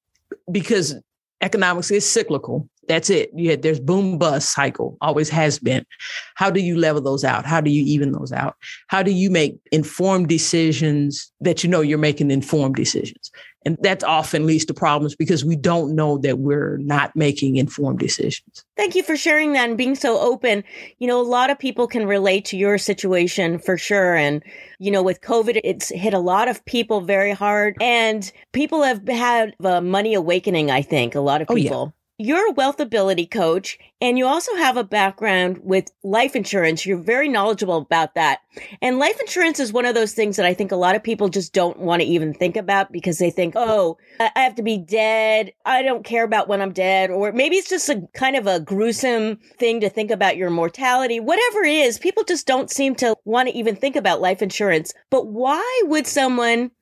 because 0.50 0.94
economics 1.40 1.90
is 1.90 2.08
cyclical 2.08 2.68
That's 2.88 3.10
it. 3.10 3.30
Yeah, 3.34 3.56
there's 3.56 3.78
boom 3.78 4.18
bust 4.18 4.52
cycle, 4.52 4.96
always 5.00 5.28
has 5.28 5.58
been. 5.58 5.86
How 6.34 6.50
do 6.50 6.60
you 6.60 6.76
level 6.76 7.00
those 7.00 7.24
out? 7.24 7.46
How 7.46 7.60
do 7.60 7.70
you 7.70 7.84
even 7.84 8.12
those 8.12 8.32
out? 8.32 8.56
How 8.88 9.02
do 9.02 9.12
you 9.12 9.30
make 9.30 9.56
informed 9.70 10.28
decisions 10.28 11.32
that 11.40 11.62
you 11.62 11.70
know 11.70 11.80
you're 11.80 11.98
making 11.98 12.30
informed 12.30 12.74
decisions? 12.74 13.30
And 13.64 13.78
that 13.82 14.02
often 14.02 14.44
leads 14.44 14.64
to 14.64 14.74
problems 14.74 15.14
because 15.14 15.44
we 15.44 15.54
don't 15.54 15.94
know 15.94 16.18
that 16.18 16.40
we're 16.40 16.78
not 16.78 17.14
making 17.14 17.56
informed 17.56 18.00
decisions. 18.00 18.64
Thank 18.76 18.96
you 18.96 19.04
for 19.04 19.16
sharing 19.16 19.52
that 19.52 19.68
and 19.68 19.78
being 19.78 19.94
so 19.94 20.18
open. 20.18 20.64
You 20.98 21.06
know, 21.06 21.20
a 21.20 21.22
lot 21.22 21.50
of 21.50 21.60
people 21.60 21.86
can 21.86 22.06
relate 22.06 22.44
to 22.46 22.56
your 22.56 22.78
situation 22.78 23.60
for 23.60 23.78
sure. 23.78 24.16
And, 24.16 24.42
you 24.80 24.90
know, 24.90 25.02
with 25.02 25.20
COVID, 25.20 25.60
it's 25.62 25.90
hit 25.90 26.14
a 26.14 26.18
lot 26.18 26.48
of 26.48 26.64
people 26.64 27.02
very 27.02 27.32
hard. 27.32 27.76
And 27.80 28.30
people 28.52 28.82
have 28.82 29.06
had 29.06 29.54
a 29.62 29.80
money 29.80 30.14
awakening, 30.14 30.72
I 30.72 30.82
think, 30.82 31.14
a 31.14 31.20
lot 31.20 31.40
of 31.40 31.46
people. 31.46 31.76
Oh, 31.76 31.84
yeah. 31.86 31.90
You're 32.18 32.50
a 32.50 32.52
wealth 32.52 32.78
ability 32.78 33.26
coach 33.26 33.78
and 34.00 34.18
you 34.18 34.26
also 34.26 34.54
have 34.56 34.76
a 34.76 34.84
background 34.84 35.60
with 35.62 35.90
life 36.04 36.36
insurance. 36.36 36.84
You're 36.84 36.98
very 36.98 37.26
knowledgeable 37.26 37.78
about 37.78 38.14
that. 38.14 38.40
And 38.80 38.98
life 38.98 39.18
insurance 39.18 39.58
is 39.58 39.72
one 39.72 39.86
of 39.86 39.94
those 39.94 40.12
things 40.12 40.36
that 40.36 40.46
I 40.46 40.54
think 40.54 40.70
a 40.70 40.76
lot 40.76 40.94
of 40.94 41.02
people 41.02 41.28
just 41.28 41.52
don't 41.52 41.78
want 41.78 42.02
to 42.02 42.06
even 42.06 42.34
think 42.34 42.56
about 42.56 42.92
because 42.92 43.18
they 43.18 43.30
think, 43.30 43.54
oh, 43.56 43.96
I 44.20 44.30
have 44.36 44.54
to 44.56 44.62
be 44.62 44.76
dead. 44.76 45.52
I 45.64 45.82
don't 45.82 46.04
care 46.04 46.22
about 46.22 46.48
when 46.48 46.60
I'm 46.60 46.72
dead. 46.72 47.10
Or 47.10 47.32
maybe 47.32 47.56
it's 47.56 47.70
just 47.70 47.88
a 47.88 48.06
kind 48.12 48.36
of 48.36 48.46
a 48.46 48.60
gruesome 48.60 49.40
thing 49.58 49.80
to 49.80 49.88
think 49.88 50.10
about 50.10 50.36
your 50.36 50.50
mortality. 50.50 51.18
Whatever 51.18 51.62
it 51.62 51.74
is, 51.74 51.98
people 51.98 52.24
just 52.24 52.46
don't 52.46 52.70
seem 52.70 52.94
to 52.96 53.16
want 53.24 53.48
to 53.48 53.56
even 53.56 53.74
think 53.74 53.96
about 53.96 54.20
life 54.20 54.42
insurance. 54.42 54.92
But 55.10 55.26
why 55.28 55.82
would 55.86 56.06
someone, 56.06 56.72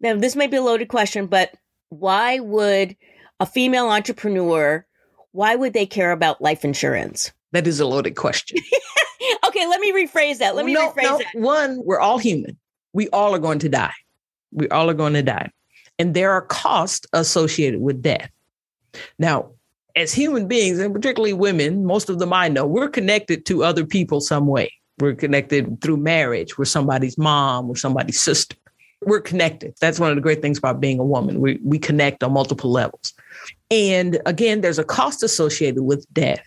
now 0.00 0.16
this 0.16 0.34
may 0.34 0.46
be 0.46 0.56
a 0.56 0.62
loaded 0.62 0.88
question, 0.88 1.26
but 1.26 1.54
why 1.90 2.40
would 2.40 2.96
a 3.40 3.46
female 3.46 3.88
entrepreneur, 3.88 4.86
why 5.32 5.56
would 5.56 5.72
they 5.72 5.86
care 5.86 6.12
about 6.12 6.40
life 6.40 6.64
insurance? 6.64 7.32
That 7.52 7.66
is 7.66 7.80
a 7.80 7.86
loaded 7.86 8.16
question. 8.16 8.58
okay, 9.46 9.66
let 9.66 9.80
me 9.80 9.92
rephrase 9.92 10.38
that. 10.38 10.54
Let 10.56 10.66
me 10.66 10.74
no, 10.74 10.90
rephrase 10.90 11.02
no. 11.02 11.18
that. 11.18 11.26
One, 11.34 11.82
we're 11.84 12.00
all 12.00 12.18
human. 12.18 12.58
We 12.92 13.08
all 13.10 13.34
are 13.34 13.38
going 13.38 13.58
to 13.60 13.68
die. 13.68 13.94
We 14.52 14.68
all 14.68 14.88
are 14.90 14.94
going 14.94 15.14
to 15.14 15.22
die. 15.22 15.50
And 15.98 16.14
there 16.14 16.30
are 16.30 16.42
costs 16.42 17.06
associated 17.12 17.80
with 17.80 18.02
death. 18.02 18.30
Now, 19.18 19.50
as 19.96 20.12
human 20.12 20.48
beings, 20.48 20.78
and 20.78 20.94
particularly 20.94 21.32
women, 21.32 21.84
most 21.84 22.08
of 22.08 22.18
them 22.18 22.32
I 22.32 22.48
know, 22.48 22.66
we're 22.66 22.88
connected 22.88 23.44
to 23.46 23.64
other 23.64 23.84
people 23.84 24.20
some 24.20 24.46
way. 24.46 24.72
We're 24.98 25.14
connected 25.14 25.80
through 25.80 25.98
marriage. 25.98 26.56
We're 26.56 26.64
somebody's 26.64 27.18
mom, 27.18 27.68
we're 27.68 27.76
somebody's 27.76 28.20
sister. 28.20 28.56
We're 29.04 29.20
connected. 29.20 29.74
That's 29.80 29.98
one 29.98 30.10
of 30.10 30.16
the 30.16 30.22
great 30.22 30.42
things 30.42 30.58
about 30.58 30.80
being 30.80 30.98
a 30.98 31.04
woman. 31.04 31.40
We, 31.40 31.58
we 31.64 31.78
connect 31.78 32.22
on 32.22 32.32
multiple 32.32 32.70
levels. 32.70 33.12
And 33.70 34.20
again, 34.26 34.60
there's 34.60 34.78
a 34.78 34.84
cost 34.84 35.22
associated 35.22 35.82
with 35.82 36.06
death. 36.12 36.42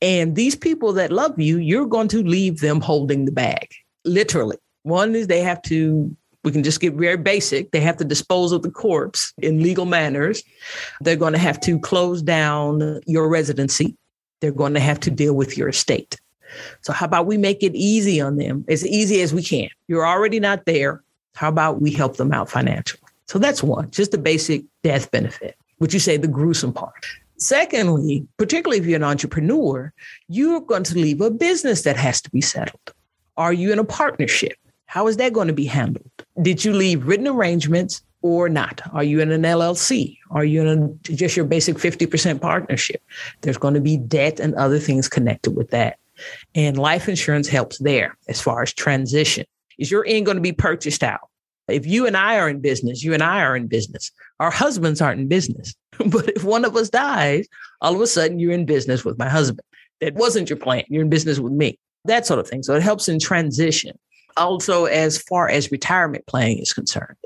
And 0.00 0.36
these 0.36 0.54
people 0.54 0.92
that 0.94 1.10
love 1.10 1.38
you, 1.38 1.58
you're 1.58 1.86
going 1.86 2.08
to 2.08 2.22
leave 2.22 2.60
them 2.60 2.80
holding 2.80 3.24
the 3.24 3.32
bag, 3.32 3.68
literally. 4.04 4.58
One 4.82 5.16
is 5.16 5.26
they 5.26 5.40
have 5.40 5.60
to, 5.62 6.14
we 6.44 6.52
can 6.52 6.62
just 6.62 6.80
get 6.80 6.94
very 6.94 7.16
basic, 7.16 7.72
they 7.72 7.80
have 7.80 7.96
to 7.96 8.04
dispose 8.04 8.52
of 8.52 8.62
the 8.62 8.70
corpse 8.70 9.32
in 9.38 9.62
legal 9.62 9.86
manners. 9.86 10.42
They're 11.00 11.16
going 11.16 11.32
to 11.32 11.38
have 11.38 11.60
to 11.62 11.78
close 11.80 12.22
down 12.22 13.00
your 13.06 13.28
residency. 13.28 13.96
They're 14.40 14.52
going 14.52 14.74
to 14.74 14.80
have 14.80 15.00
to 15.00 15.10
deal 15.10 15.34
with 15.34 15.56
your 15.56 15.68
estate. 15.68 16.16
So, 16.82 16.92
how 16.92 17.06
about 17.06 17.26
we 17.26 17.36
make 17.36 17.62
it 17.62 17.74
easy 17.74 18.20
on 18.20 18.36
them, 18.36 18.64
as 18.68 18.86
easy 18.86 19.20
as 19.22 19.34
we 19.34 19.42
can? 19.42 19.68
You're 19.88 20.06
already 20.06 20.40
not 20.40 20.64
there. 20.66 21.02
How 21.36 21.48
about 21.48 21.80
we 21.80 21.92
help 21.92 22.16
them 22.16 22.32
out 22.32 22.50
financially? 22.50 23.02
So, 23.26 23.38
that's 23.38 23.62
one, 23.62 23.90
just 23.90 24.10
the 24.10 24.18
basic 24.18 24.64
death 24.82 25.10
benefit 25.10 25.56
would 25.78 25.92
you 25.92 26.00
say 26.00 26.16
the 26.16 26.28
gruesome 26.28 26.72
part? 26.72 27.06
Secondly, 27.38 28.26
particularly 28.38 28.78
if 28.78 28.86
you're 28.86 28.96
an 28.96 29.04
entrepreneur, 29.04 29.92
you're 30.28 30.60
going 30.60 30.84
to 30.84 30.98
leave 30.98 31.20
a 31.20 31.30
business 31.30 31.82
that 31.82 31.96
has 31.96 32.20
to 32.22 32.30
be 32.30 32.40
settled. 32.40 32.94
Are 33.36 33.52
you 33.52 33.72
in 33.72 33.78
a 33.78 33.84
partnership? 33.84 34.56
How 34.86 35.06
is 35.06 35.18
that 35.18 35.34
going 35.34 35.48
to 35.48 35.52
be 35.52 35.66
handled? 35.66 36.10
Did 36.40 36.64
you 36.64 36.72
leave 36.72 37.06
written 37.06 37.28
arrangements 37.28 38.02
or 38.22 38.48
not? 38.48 38.80
Are 38.94 39.04
you 39.04 39.20
in 39.20 39.30
an 39.30 39.42
LLC? 39.42 40.16
Are 40.30 40.44
you 40.44 40.62
in 40.62 40.82
a, 40.82 41.12
just 41.12 41.36
your 41.36 41.44
basic 41.44 41.76
50% 41.76 42.40
partnership? 42.40 43.02
There's 43.42 43.58
going 43.58 43.74
to 43.74 43.80
be 43.80 43.98
debt 43.98 44.40
and 44.40 44.54
other 44.54 44.78
things 44.78 45.08
connected 45.08 45.50
with 45.50 45.70
that. 45.70 45.98
And 46.54 46.78
life 46.78 47.08
insurance 47.08 47.48
helps 47.48 47.76
there 47.78 48.16
as 48.28 48.40
far 48.40 48.62
as 48.62 48.72
transition. 48.72 49.44
Is 49.78 49.90
your 49.90 50.04
end 50.06 50.26
going 50.26 50.36
to 50.36 50.42
be 50.42 50.52
purchased 50.52 51.02
out? 51.02 51.28
If 51.68 51.86
you 51.86 52.06
and 52.06 52.16
I 52.16 52.38
are 52.38 52.48
in 52.48 52.60
business, 52.60 53.02
you 53.02 53.12
and 53.12 53.22
I 53.22 53.42
are 53.42 53.56
in 53.56 53.66
business. 53.66 54.12
Our 54.38 54.50
husbands 54.50 55.00
aren't 55.00 55.20
in 55.20 55.28
business. 55.28 55.74
but 56.06 56.28
if 56.30 56.44
one 56.44 56.64
of 56.64 56.76
us 56.76 56.90
dies, 56.90 57.48
all 57.80 57.94
of 57.94 58.00
a 58.00 58.06
sudden 58.06 58.38
you're 58.38 58.52
in 58.52 58.66
business 58.66 59.04
with 59.04 59.18
my 59.18 59.28
husband. 59.28 59.66
That 60.00 60.14
wasn't 60.14 60.50
your 60.50 60.58
plan. 60.58 60.84
You're 60.88 61.02
in 61.02 61.10
business 61.10 61.38
with 61.38 61.52
me. 61.52 61.78
That 62.04 62.26
sort 62.26 62.38
of 62.38 62.48
thing. 62.48 62.62
So 62.62 62.74
it 62.74 62.82
helps 62.82 63.08
in 63.08 63.18
transition. 63.18 63.98
Also, 64.36 64.84
as 64.84 65.18
far 65.18 65.48
as 65.48 65.72
retirement 65.72 66.26
planning 66.26 66.58
is 66.58 66.72
concerned, 66.72 67.16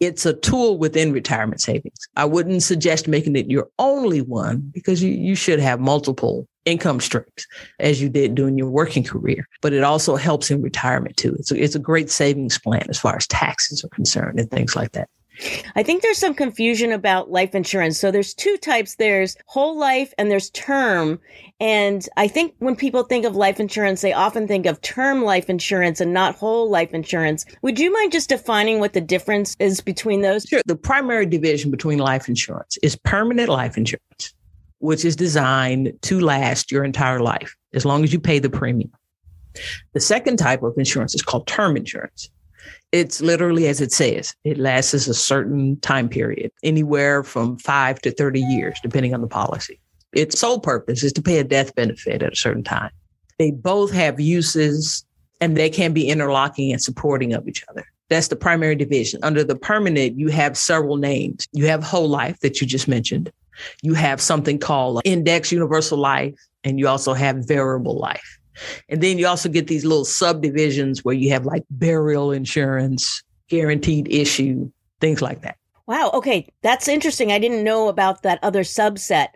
it's 0.00 0.26
a 0.26 0.34
tool 0.34 0.78
within 0.78 1.12
retirement 1.12 1.60
savings. 1.60 2.08
I 2.16 2.24
wouldn't 2.24 2.62
suggest 2.62 3.08
making 3.08 3.36
it 3.36 3.50
your 3.50 3.68
only 3.78 4.22
one 4.22 4.70
because 4.72 5.02
you, 5.02 5.10
you 5.10 5.34
should 5.34 5.60
have 5.60 5.80
multiple 5.80 6.48
income 6.64 7.00
streams 7.00 7.46
as 7.78 8.00
you 8.00 8.08
did 8.08 8.34
during 8.34 8.58
your 8.58 8.68
working 8.68 9.04
career. 9.04 9.48
But 9.62 9.72
it 9.72 9.82
also 9.82 10.16
helps 10.16 10.50
in 10.50 10.62
retirement 10.62 11.16
too. 11.16 11.34
It's 11.38 11.50
a, 11.50 11.62
it's 11.62 11.74
a 11.74 11.80
great 11.80 12.10
savings 12.10 12.58
plan 12.58 12.86
as 12.88 12.98
far 12.98 13.16
as 13.16 13.26
taxes 13.26 13.84
are 13.84 13.88
concerned 13.88 14.38
and 14.38 14.50
things 14.50 14.76
like 14.76 14.92
that. 14.92 15.08
I 15.76 15.82
think 15.82 16.02
there's 16.02 16.18
some 16.18 16.34
confusion 16.34 16.92
about 16.92 17.30
life 17.30 17.54
insurance. 17.54 17.98
So 17.98 18.10
there's 18.10 18.34
two 18.34 18.56
types. 18.56 18.96
There's 18.96 19.36
whole 19.46 19.78
life 19.78 20.12
and 20.18 20.30
there's 20.30 20.50
term. 20.50 21.20
And 21.60 22.08
I 22.16 22.28
think 22.28 22.54
when 22.58 22.76
people 22.76 23.02
think 23.04 23.24
of 23.24 23.36
life 23.36 23.60
insurance, 23.60 24.00
they 24.00 24.12
often 24.12 24.48
think 24.48 24.66
of 24.66 24.80
term 24.80 25.24
life 25.24 25.48
insurance 25.48 26.00
and 26.00 26.12
not 26.12 26.34
whole 26.34 26.70
life 26.70 26.92
insurance. 26.92 27.44
Would 27.62 27.78
you 27.78 27.92
mind 27.92 28.12
just 28.12 28.28
defining 28.28 28.80
what 28.80 28.92
the 28.92 29.00
difference 29.00 29.56
is 29.58 29.80
between 29.80 30.22
those? 30.22 30.44
Sure. 30.44 30.62
The 30.66 30.76
primary 30.76 31.26
division 31.26 31.70
between 31.70 31.98
life 31.98 32.28
insurance 32.28 32.78
is 32.82 32.96
permanent 32.96 33.48
life 33.48 33.76
insurance 33.76 34.34
which 34.78 35.04
is 35.04 35.16
designed 35.16 35.92
to 36.02 36.20
last 36.20 36.70
your 36.70 36.84
entire 36.84 37.20
life 37.20 37.56
as 37.74 37.84
long 37.84 38.04
as 38.04 38.12
you 38.12 38.20
pay 38.20 38.38
the 38.38 38.50
premium. 38.50 38.90
The 39.92 40.00
second 40.00 40.36
type 40.36 40.62
of 40.62 40.74
insurance 40.76 41.14
is 41.14 41.22
called 41.22 41.46
term 41.46 41.76
insurance. 41.76 42.30
It's 42.92 43.20
literally 43.20 43.68
as 43.68 43.80
it 43.80 43.92
says, 43.92 44.34
it 44.44 44.58
lasts 44.58 44.94
a 44.94 45.14
certain 45.14 45.78
time 45.80 46.08
period, 46.08 46.50
anywhere 46.62 47.22
from 47.22 47.58
five 47.58 48.00
to 48.00 48.10
30 48.10 48.40
years, 48.40 48.78
depending 48.82 49.12
on 49.12 49.20
the 49.20 49.26
policy. 49.26 49.78
Its 50.14 50.40
sole 50.40 50.58
purpose 50.58 51.02
is 51.02 51.12
to 51.12 51.22
pay 51.22 51.38
a 51.38 51.44
death 51.44 51.74
benefit 51.74 52.22
at 52.22 52.32
a 52.32 52.36
certain 52.36 52.64
time. 52.64 52.90
They 53.38 53.50
both 53.50 53.92
have 53.92 54.18
uses 54.18 55.04
and 55.40 55.56
they 55.56 55.70
can 55.70 55.92
be 55.92 56.08
interlocking 56.08 56.72
and 56.72 56.82
supporting 56.82 57.34
of 57.34 57.46
each 57.46 57.64
other. 57.68 57.86
That's 58.08 58.28
the 58.28 58.36
primary 58.36 58.74
division. 58.74 59.20
Under 59.22 59.44
the 59.44 59.54
permanent, 59.54 60.18
you 60.18 60.28
have 60.28 60.56
several 60.56 60.96
names. 60.96 61.46
You 61.52 61.66
have 61.66 61.82
whole 61.82 62.08
life 62.08 62.40
that 62.40 62.60
you 62.60 62.66
just 62.66 62.88
mentioned. 62.88 63.30
You 63.82 63.94
have 63.94 64.20
something 64.20 64.58
called 64.58 65.02
index 65.04 65.52
universal 65.52 65.98
life, 65.98 66.34
and 66.64 66.78
you 66.78 66.88
also 66.88 67.12
have 67.12 67.46
variable 67.46 67.98
life. 67.98 68.37
And 68.88 69.02
then 69.02 69.18
you 69.18 69.26
also 69.26 69.48
get 69.48 69.66
these 69.66 69.84
little 69.84 70.04
subdivisions 70.04 71.04
where 71.04 71.14
you 71.14 71.30
have 71.30 71.44
like 71.44 71.64
burial 71.70 72.32
insurance, 72.32 73.22
guaranteed 73.48 74.08
issue, 74.08 74.70
things 75.00 75.22
like 75.22 75.42
that. 75.42 75.56
Wow. 75.86 76.10
Okay. 76.12 76.46
That's 76.62 76.88
interesting. 76.88 77.32
I 77.32 77.38
didn't 77.38 77.64
know 77.64 77.88
about 77.88 78.22
that 78.22 78.38
other 78.42 78.62
subset. 78.62 79.28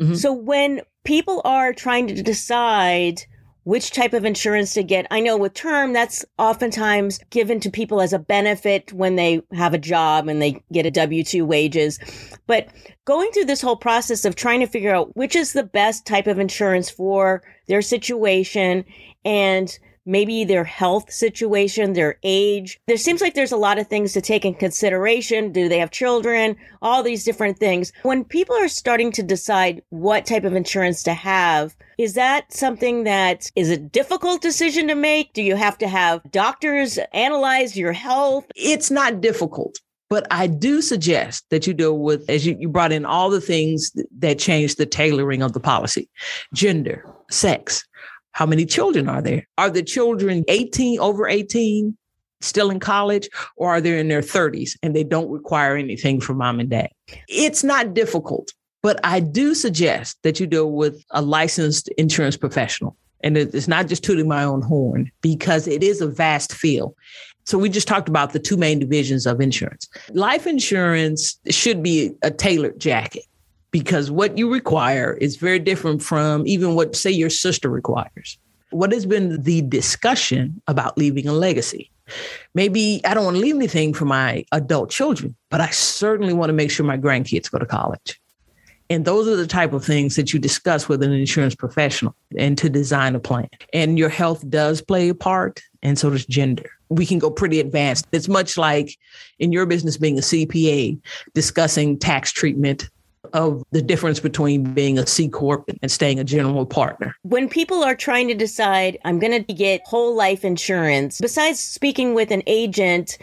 Mm-hmm. 0.00 0.14
So 0.14 0.32
when 0.32 0.82
people 1.04 1.40
are 1.44 1.72
trying 1.72 2.08
to 2.08 2.22
decide 2.22 3.22
which 3.64 3.90
type 3.90 4.12
of 4.12 4.24
insurance 4.24 4.74
to 4.74 4.82
get. 4.82 5.06
I 5.10 5.20
know 5.20 5.36
with 5.36 5.54
term, 5.54 5.92
that's 5.92 6.24
oftentimes 6.38 7.18
given 7.30 7.60
to 7.60 7.70
people 7.70 8.00
as 8.00 8.12
a 8.12 8.18
benefit 8.18 8.92
when 8.92 9.16
they 9.16 9.42
have 9.52 9.74
a 9.74 9.78
job 9.78 10.28
and 10.28 10.40
they 10.40 10.62
get 10.72 10.86
a 10.86 10.90
W 10.90 11.24
2 11.24 11.44
wages. 11.44 11.98
But 12.46 12.68
going 13.04 13.30
through 13.32 13.46
this 13.46 13.62
whole 13.62 13.76
process 13.76 14.24
of 14.24 14.36
trying 14.36 14.60
to 14.60 14.66
figure 14.66 14.94
out 14.94 15.16
which 15.16 15.34
is 15.34 15.52
the 15.52 15.64
best 15.64 16.06
type 16.06 16.26
of 16.26 16.38
insurance 16.38 16.90
for 16.90 17.42
their 17.66 17.82
situation 17.82 18.84
and 19.24 19.78
maybe 20.06 20.44
their 20.44 20.64
health 20.64 21.12
situation, 21.12 21.92
their 21.92 22.18
age. 22.22 22.80
There 22.86 22.96
seems 22.96 23.20
like 23.20 23.34
there's 23.34 23.52
a 23.52 23.56
lot 23.56 23.78
of 23.78 23.86
things 23.86 24.12
to 24.12 24.20
take 24.20 24.44
in 24.44 24.54
consideration. 24.54 25.52
Do 25.52 25.68
they 25.68 25.78
have 25.78 25.90
children? 25.90 26.56
All 26.82 27.02
these 27.02 27.24
different 27.24 27.58
things. 27.58 27.92
When 28.02 28.24
people 28.24 28.56
are 28.56 28.68
starting 28.68 29.12
to 29.12 29.22
decide 29.22 29.82
what 29.90 30.26
type 30.26 30.44
of 30.44 30.54
insurance 30.54 31.02
to 31.04 31.14
have, 31.14 31.76
is 31.98 32.14
that 32.14 32.52
something 32.52 33.04
that 33.04 33.50
is 33.56 33.70
a 33.70 33.76
difficult 33.76 34.42
decision 34.42 34.88
to 34.88 34.94
make? 34.94 35.32
Do 35.32 35.42
you 35.42 35.56
have 35.56 35.78
to 35.78 35.88
have 35.88 36.22
doctors 36.30 36.98
analyze 37.12 37.76
your 37.76 37.92
health? 37.92 38.46
It's 38.54 38.90
not 38.90 39.20
difficult. 39.20 39.78
But 40.10 40.26
I 40.30 40.46
do 40.46 40.82
suggest 40.82 41.44
that 41.50 41.66
you 41.66 41.72
deal 41.72 41.98
with, 41.98 42.28
as 42.28 42.46
you, 42.46 42.56
you 42.60 42.68
brought 42.68 42.92
in 42.92 43.04
all 43.04 43.30
the 43.30 43.40
things 43.40 43.90
that 44.18 44.38
change 44.38 44.76
the 44.76 44.86
tailoring 44.86 45.42
of 45.42 45.54
the 45.54 45.60
policy 45.60 46.08
gender, 46.52 47.04
sex, 47.30 47.84
how 48.34 48.46
many 48.46 48.66
children 48.66 49.08
are 49.08 49.22
there? 49.22 49.46
Are 49.58 49.70
the 49.70 49.82
children 49.82 50.44
18, 50.48 50.98
over 50.98 51.26
18, 51.28 51.96
still 52.40 52.70
in 52.70 52.80
college, 52.80 53.28
or 53.56 53.70
are 53.70 53.80
they 53.80 53.98
in 53.98 54.08
their 54.08 54.20
30s 54.20 54.72
and 54.82 54.94
they 54.94 55.04
don't 55.04 55.30
require 55.30 55.76
anything 55.76 56.20
from 56.20 56.38
mom 56.38 56.60
and 56.60 56.68
dad? 56.68 56.90
It's 57.28 57.64
not 57.64 57.94
difficult. 57.94 58.52
But 58.82 59.00
I 59.02 59.20
do 59.20 59.54
suggest 59.54 60.18
that 60.24 60.38
you 60.38 60.46
deal 60.46 60.70
with 60.72 61.02
a 61.10 61.22
licensed 61.22 61.88
insurance 61.96 62.36
professional. 62.36 62.96
And 63.22 63.38
it's 63.38 63.68
not 63.68 63.86
just 63.86 64.04
tooting 64.04 64.28
my 64.28 64.44
own 64.44 64.60
horn 64.60 65.10
because 65.22 65.66
it 65.66 65.82
is 65.82 66.02
a 66.02 66.06
vast 66.06 66.52
field. 66.52 66.94
So 67.46 67.56
we 67.56 67.70
just 67.70 67.88
talked 67.88 68.08
about 68.08 68.34
the 68.34 68.38
two 68.38 68.58
main 68.58 68.78
divisions 68.78 69.26
of 69.26 69.40
insurance. 69.40 69.88
Life 70.10 70.46
insurance 70.46 71.38
should 71.48 71.82
be 71.82 72.12
a 72.22 72.30
tailored 72.30 72.78
jacket 72.78 73.24
because 73.74 74.08
what 74.08 74.38
you 74.38 74.52
require 74.52 75.14
is 75.14 75.34
very 75.34 75.58
different 75.58 76.00
from 76.00 76.46
even 76.46 76.76
what, 76.76 76.94
say, 76.94 77.10
your 77.10 77.28
sister 77.28 77.68
requires. 77.68 78.38
What 78.70 78.92
has 78.92 79.04
been 79.04 79.42
the 79.42 79.62
discussion 79.62 80.62
about 80.68 80.96
leaving 80.96 81.26
a 81.26 81.32
legacy? 81.32 81.90
Maybe 82.54 83.00
I 83.04 83.14
don't 83.14 83.24
want 83.24 83.34
to 83.34 83.40
leave 83.40 83.56
anything 83.56 83.92
for 83.92 84.04
my 84.04 84.44
adult 84.52 84.90
children, 84.90 85.34
but 85.50 85.60
I 85.60 85.70
certainly 85.70 86.32
want 86.32 86.50
to 86.50 86.52
make 86.52 86.70
sure 86.70 86.86
my 86.86 86.96
grandkids 86.96 87.50
go 87.50 87.58
to 87.58 87.66
college. 87.66 88.20
And 88.90 89.04
those 89.04 89.26
are 89.26 89.34
the 89.34 89.44
type 89.44 89.72
of 89.72 89.84
things 89.84 90.14
that 90.14 90.32
you 90.32 90.38
discuss 90.38 90.88
with 90.88 91.02
an 91.02 91.10
insurance 91.10 91.56
professional 91.56 92.14
and 92.38 92.56
to 92.58 92.70
design 92.70 93.16
a 93.16 93.20
plan. 93.20 93.48
And 93.72 93.98
your 93.98 94.08
health 94.08 94.48
does 94.48 94.82
play 94.82 95.08
a 95.08 95.16
part, 95.16 95.60
and 95.82 95.98
so 95.98 96.10
does 96.10 96.26
gender. 96.26 96.70
We 96.90 97.06
can 97.06 97.18
go 97.18 97.28
pretty 97.28 97.58
advanced. 97.58 98.06
It's 98.12 98.28
much 98.28 98.56
like 98.56 98.96
in 99.40 99.50
your 99.50 99.66
business 99.66 99.96
being 99.96 100.18
a 100.18 100.22
CPA, 100.22 101.00
discussing 101.34 101.98
tax 101.98 102.30
treatment 102.30 102.88
of 103.34 103.62
the 103.72 103.82
difference 103.82 104.20
between 104.20 104.72
being 104.72 104.98
a 104.98 105.06
C 105.06 105.28
Corp 105.28 105.68
and 105.82 105.90
staying 105.90 106.18
a 106.18 106.24
general 106.24 106.64
partner. 106.64 107.14
When 107.22 107.48
people 107.48 107.84
are 107.84 107.94
trying 107.94 108.28
to 108.28 108.34
decide, 108.34 108.96
I'm 109.04 109.18
going 109.18 109.44
to 109.44 109.52
get 109.52 109.82
whole 109.84 110.14
life 110.14 110.44
insurance, 110.44 111.20
besides 111.20 111.60
speaking 111.60 112.14
with 112.14 112.30
an 112.30 112.42
agent, 112.46 113.18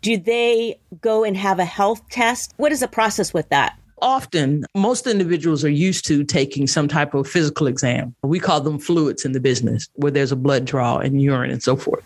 do 0.00 0.16
they 0.16 0.78
go 1.00 1.24
and 1.24 1.36
have 1.36 1.58
a 1.58 1.64
health 1.64 2.00
test? 2.10 2.54
What 2.56 2.72
is 2.72 2.80
the 2.80 2.88
process 2.88 3.34
with 3.34 3.48
that? 3.50 3.76
Often, 4.02 4.66
most 4.74 5.06
individuals 5.06 5.64
are 5.64 5.70
used 5.70 6.06
to 6.06 6.22
taking 6.22 6.66
some 6.66 6.86
type 6.86 7.14
of 7.14 7.26
physical 7.26 7.66
exam. 7.66 8.14
We 8.22 8.38
call 8.38 8.60
them 8.60 8.78
fluids 8.78 9.24
in 9.24 9.32
the 9.32 9.40
business, 9.40 9.88
where 9.94 10.12
there's 10.12 10.30
a 10.30 10.36
blood 10.36 10.64
draw 10.64 10.98
and 10.98 11.20
urine 11.20 11.50
and 11.50 11.62
so 11.62 11.76
forth. 11.76 12.04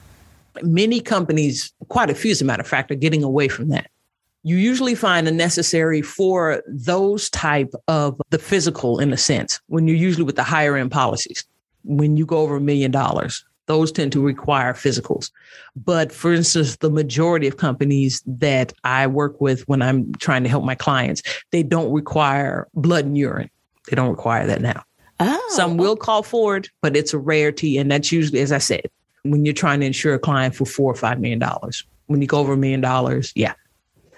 Many 0.63 1.01
companies, 1.01 1.73
quite 1.89 2.09
a 2.09 2.15
few 2.15 2.31
as 2.31 2.41
a 2.41 2.45
matter 2.45 2.63
of 2.63 2.69
fact, 2.69 2.91
are 2.91 2.97
getting 2.97 3.23
away 3.23 3.49
from 3.49 3.69
that 3.69 3.91
you 4.43 4.57
usually 4.57 4.95
find 4.95 5.29
a 5.29 5.33
necessary 5.33 6.03
for 6.03 6.63
those 6.67 7.29
type 7.31 7.73
of 7.89 8.21
the 8.31 8.39
physical 8.39 8.99
in 8.99 9.13
a 9.13 9.17
sense 9.17 9.61
when 9.67 9.87
you're 9.87 9.97
usually 9.97 10.25
with 10.25 10.37
the 10.37 10.43
higher 10.43 10.77
end 10.77 10.91
policies 10.91 11.45
when 11.85 12.17
you 12.17 12.27
go 12.27 12.39
over 12.39 12.57
a 12.57 12.61
million 12.61 12.91
dollars 12.91 13.45
those 13.67 13.93
tend 13.93 14.11
to 14.11 14.21
require 14.21 14.73
physicals. 14.73 15.31
But 15.77 16.11
for 16.11 16.33
instance 16.33 16.77
the 16.77 16.91
majority 16.91 17.47
of 17.47 17.57
companies 17.57 18.23
that 18.27 18.73
i 18.85 19.07
work 19.07 19.41
with 19.41 19.67
when 19.69 19.83
i'm 19.83 20.13
trying 20.15 20.43
to 20.43 20.49
help 20.49 20.65
my 20.65 20.75
clients 20.75 21.23
they 21.51 21.63
don't 21.63 21.93
require 21.93 22.67
blood 22.75 23.05
and 23.05 23.17
urine. 23.17 23.51
They 23.89 23.97
don't 23.97 24.11
require 24.11 24.47
that 24.47 24.61
now. 24.61 24.85
Oh. 25.21 25.51
some 25.51 25.77
will 25.77 25.97
call 25.97 26.23
for 26.23 26.57
it 26.57 26.69
but 26.81 26.97
it's 26.97 27.13
a 27.13 27.19
rarity 27.19 27.77
and 27.77 27.91
that's 27.91 28.11
usually 28.11 28.41
as 28.41 28.53
i 28.53 28.59
said 28.59 28.87
when 29.23 29.45
you're 29.45 29.53
trying 29.53 29.81
to 29.81 29.87
insure 29.87 30.15
a 30.15 30.19
client 30.19 30.55
for 30.55 30.65
four 30.65 30.91
or 30.91 30.95
five 30.95 31.21
million 31.21 31.39
dollars. 31.39 31.85
When 32.07 32.23
you 32.23 32.27
go 32.27 32.39
over 32.39 32.55
a 32.55 32.57
million 32.57 32.81
dollars 32.81 33.33
yeah 33.37 33.55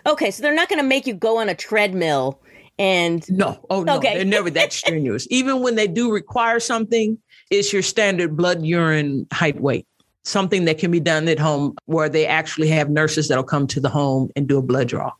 Okay, 0.07 0.31
so 0.31 0.43
they're 0.43 0.55
not 0.55 0.69
going 0.69 0.81
to 0.81 0.87
make 0.87 1.07
you 1.07 1.15
go 1.15 1.39
on 1.39 1.49
a 1.49 1.55
treadmill 1.55 2.41
and 2.79 3.29
no, 3.31 3.65
oh 3.71 3.83
no, 3.83 3.99
okay. 3.99 4.17
they're 4.17 4.25
never 4.25 4.51
that 4.51 4.73
strenuous. 4.73 5.27
Even 5.31 5.63
when 5.63 5.75
they 5.75 5.87
do 5.87 6.11
require 6.11 6.59
something, 6.59 7.19
it's 7.51 7.73
your 7.73 7.83
standard 7.83 8.37
blood, 8.37 8.65
urine, 8.65 9.27
height, 9.33 9.61
weight. 9.61 9.87
Something 10.25 10.65
that 10.67 10.79
can 10.79 10.91
be 10.91 11.01
done 11.01 11.29
at 11.29 11.39
home 11.39 11.77
where 11.87 12.09
they 12.09 12.27
actually 12.27 12.69
have 12.69 12.89
nurses 12.89 13.29
that'll 13.29 13.45
come 13.45 13.67
to 13.69 13.81
the 13.81 13.89
home 13.89 14.31
and 14.37 14.49
do 14.49 14.59
a 14.59 14.63
blood 14.63 14.89
draw. 14.89 15.13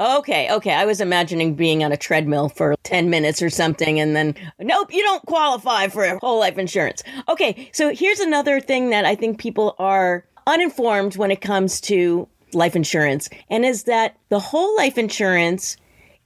Okay, 0.00 0.52
okay. 0.52 0.74
I 0.74 0.84
was 0.84 1.00
imagining 1.00 1.54
being 1.54 1.82
on 1.82 1.92
a 1.92 1.96
treadmill 1.96 2.48
for 2.48 2.74
10 2.82 3.08
minutes 3.08 3.40
or 3.40 3.50
something 3.50 3.98
and 3.98 4.14
then, 4.14 4.34
nope, 4.58 4.92
you 4.92 5.02
don't 5.02 5.24
qualify 5.26 5.88
for 5.88 6.04
a 6.04 6.18
whole 6.18 6.40
life 6.40 6.58
insurance. 6.58 7.02
Okay, 7.28 7.70
so 7.72 7.94
here's 7.94 8.20
another 8.20 8.60
thing 8.60 8.90
that 8.90 9.04
I 9.04 9.14
think 9.14 9.38
people 9.38 9.74
are 9.78 10.24
uninformed 10.46 11.16
when 11.16 11.30
it 11.30 11.40
comes 11.40 11.80
to 11.82 12.28
life 12.54 12.76
insurance, 12.76 13.28
and 13.50 13.64
is 13.64 13.84
that 13.84 14.16
the 14.28 14.38
whole 14.40 14.76
life 14.76 14.98
insurance 14.98 15.76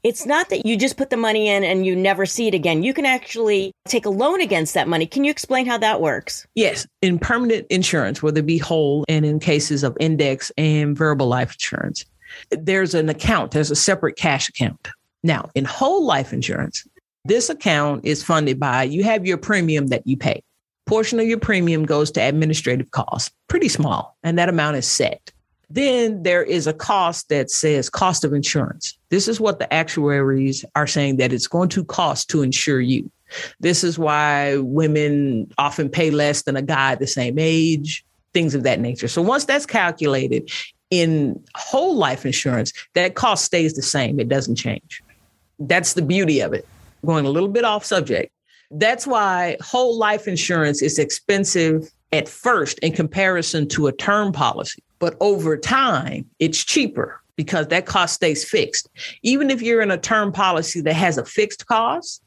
it's 0.06 0.24
not 0.24 0.50
that 0.50 0.64
you 0.64 0.76
just 0.76 0.96
put 0.96 1.10
the 1.10 1.16
money 1.16 1.48
in 1.48 1.64
and 1.64 1.84
you 1.84 1.96
never 1.96 2.26
see 2.26 2.46
it 2.46 2.54
again. 2.54 2.84
You 2.84 2.94
can 2.94 3.04
actually 3.04 3.72
take 3.86 4.06
a 4.06 4.10
loan 4.10 4.40
against 4.40 4.72
that 4.74 4.86
money. 4.86 5.04
Can 5.04 5.24
you 5.24 5.32
explain 5.32 5.66
how 5.66 5.78
that 5.78 6.00
works? 6.00 6.46
Yes. 6.54 6.86
In 7.02 7.18
permanent 7.18 7.66
insurance, 7.70 8.22
whether 8.22 8.38
it 8.38 8.46
be 8.46 8.56
whole 8.56 9.04
and 9.08 9.26
in 9.26 9.40
cases 9.40 9.82
of 9.82 9.96
index 9.98 10.52
and 10.56 10.96
variable 10.96 11.26
life 11.26 11.54
insurance, 11.54 12.04
there's 12.52 12.94
an 12.94 13.08
account, 13.08 13.50
there's 13.50 13.72
a 13.72 13.76
separate 13.76 14.14
cash 14.14 14.48
account. 14.48 14.88
Now, 15.24 15.50
in 15.56 15.64
whole 15.64 16.04
life 16.04 16.32
insurance, 16.32 16.86
this 17.24 17.50
account 17.50 18.04
is 18.04 18.22
funded 18.22 18.60
by 18.60 18.84
you 18.84 19.02
have 19.02 19.26
your 19.26 19.38
premium 19.38 19.88
that 19.88 20.06
you 20.06 20.16
pay. 20.16 20.40
Portion 20.86 21.18
of 21.18 21.26
your 21.26 21.40
premium 21.40 21.84
goes 21.84 22.12
to 22.12 22.20
administrative 22.20 22.92
costs, 22.92 23.32
pretty 23.48 23.68
small, 23.68 24.16
and 24.22 24.38
that 24.38 24.48
amount 24.48 24.76
is 24.76 24.86
set. 24.86 25.32
Then 25.68 26.22
there 26.22 26.44
is 26.44 26.66
a 26.66 26.72
cost 26.72 27.28
that 27.28 27.50
says 27.50 27.90
cost 27.90 28.24
of 28.24 28.32
insurance. 28.32 28.96
This 29.08 29.26
is 29.26 29.40
what 29.40 29.58
the 29.58 29.72
actuaries 29.72 30.64
are 30.76 30.86
saying 30.86 31.16
that 31.16 31.32
it's 31.32 31.48
going 31.48 31.68
to 31.70 31.84
cost 31.84 32.30
to 32.30 32.42
insure 32.42 32.80
you. 32.80 33.10
This 33.58 33.82
is 33.82 33.98
why 33.98 34.58
women 34.58 35.50
often 35.58 35.88
pay 35.88 36.10
less 36.10 36.42
than 36.42 36.56
a 36.56 36.62
guy 36.62 36.94
the 36.94 37.06
same 37.06 37.36
age, 37.38 38.04
things 38.32 38.54
of 38.54 38.62
that 38.62 38.78
nature. 38.78 39.08
So 39.08 39.22
once 39.22 39.44
that's 39.44 39.66
calculated 39.66 40.50
in 40.90 41.42
whole 41.56 41.96
life 41.96 42.24
insurance, 42.24 42.72
that 42.94 43.16
cost 43.16 43.44
stays 43.44 43.74
the 43.74 43.82
same. 43.82 44.20
It 44.20 44.28
doesn't 44.28 44.56
change. 44.56 45.02
That's 45.58 45.94
the 45.94 46.02
beauty 46.02 46.40
of 46.40 46.52
it. 46.52 46.66
Going 47.04 47.26
a 47.26 47.30
little 47.30 47.48
bit 47.48 47.64
off 47.64 47.84
subject. 47.84 48.32
That's 48.70 49.06
why 49.06 49.56
whole 49.60 49.98
life 49.98 50.28
insurance 50.28 50.82
is 50.82 50.98
expensive 50.98 51.90
at 52.12 52.28
first 52.28 52.78
in 52.80 52.92
comparison 52.92 53.68
to 53.68 53.88
a 53.88 53.92
term 53.92 54.32
policy. 54.32 54.82
But 54.98 55.16
over 55.20 55.56
time, 55.56 56.26
it's 56.38 56.64
cheaper 56.64 57.20
because 57.36 57.68
that 57.68 57.86
cost 57.86 58.14
stays 58.14 58.48
fixed. 58.48 58.88
Even 59.22 59.50
if 59.50 59.60
you're 59.60 59.82
in 59.82 59.90
a 59.90 59.98
term 59.98 60.32
policy 60.32 60.80
that 60.80 60.94
has 60.94 61.18
a 61.18 61.24
fixed 61.24 61.66
cost, 61.66 62.22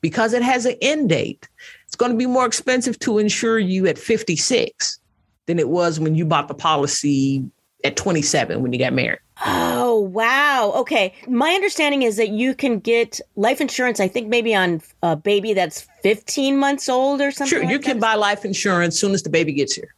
because 0.00 0.32
it 0.32 0.42
has 0.42 0.66
an 0.66 0.76
end 0.80 1.10
date, 1.10 1.48
it's 1.86 1.96
going 1.96 2.12
to 2.12 2.18
be 2.18 2.26
more 2.26 2.46
expensive 2.46 2.98
to 3.00 3.18
insure 3.18 3.58
you 3.58 3.86
at 3.86 3.98
56 3.98 4.98
than 5.46 5.58
it 5.58 5.68
was 5.68 6.00
when 6.00 6.14
you 6.14 6.24
bought 6.24 6.48
the 6.48 6.54
policy 6.54 7.44
at 7.84 7.96
27 7.96 8.62
when 8.62 8.72
you 8.72 8.78
got 8.78 8.94
married. 8.94 9.18
Oh, 9.44 10.00
wow. 10.00 10.72
Okay. 10.76 11.12
My 11.28 11.50
understanding 11.50 12.02
is 12.02 12.16
that 12.16 12.30
you 12.30 12.54
can 12.54 12.78
get 12.78 13.20
life 13.36 13.60
insurance, 13.60 14.00
I 14.00 14.08
think 14.08 14.28
maybe 14.28 14.54
on 14.54 14.80
a 15.02 15.16
baby 15.16 15.52
that's 15.52 15.86
15 16.02 16.56
months 16.56 16.88
old 16.88 17.20
or 17.20 17.30
something. 17.30 17.50
Sure. 17.50 17.64
Like 17.64 17.72
you 17.72 17.78
can 17.80 17.98
buy 17.98 18.14
life 18.14 18.44
insurance 18.44 18.98
soon 18.98 19.12
as 19.12 19.22
the 19.22 19.30
baby 19.30 19.52
gets 19.52 19.74
here. 19.74 19.94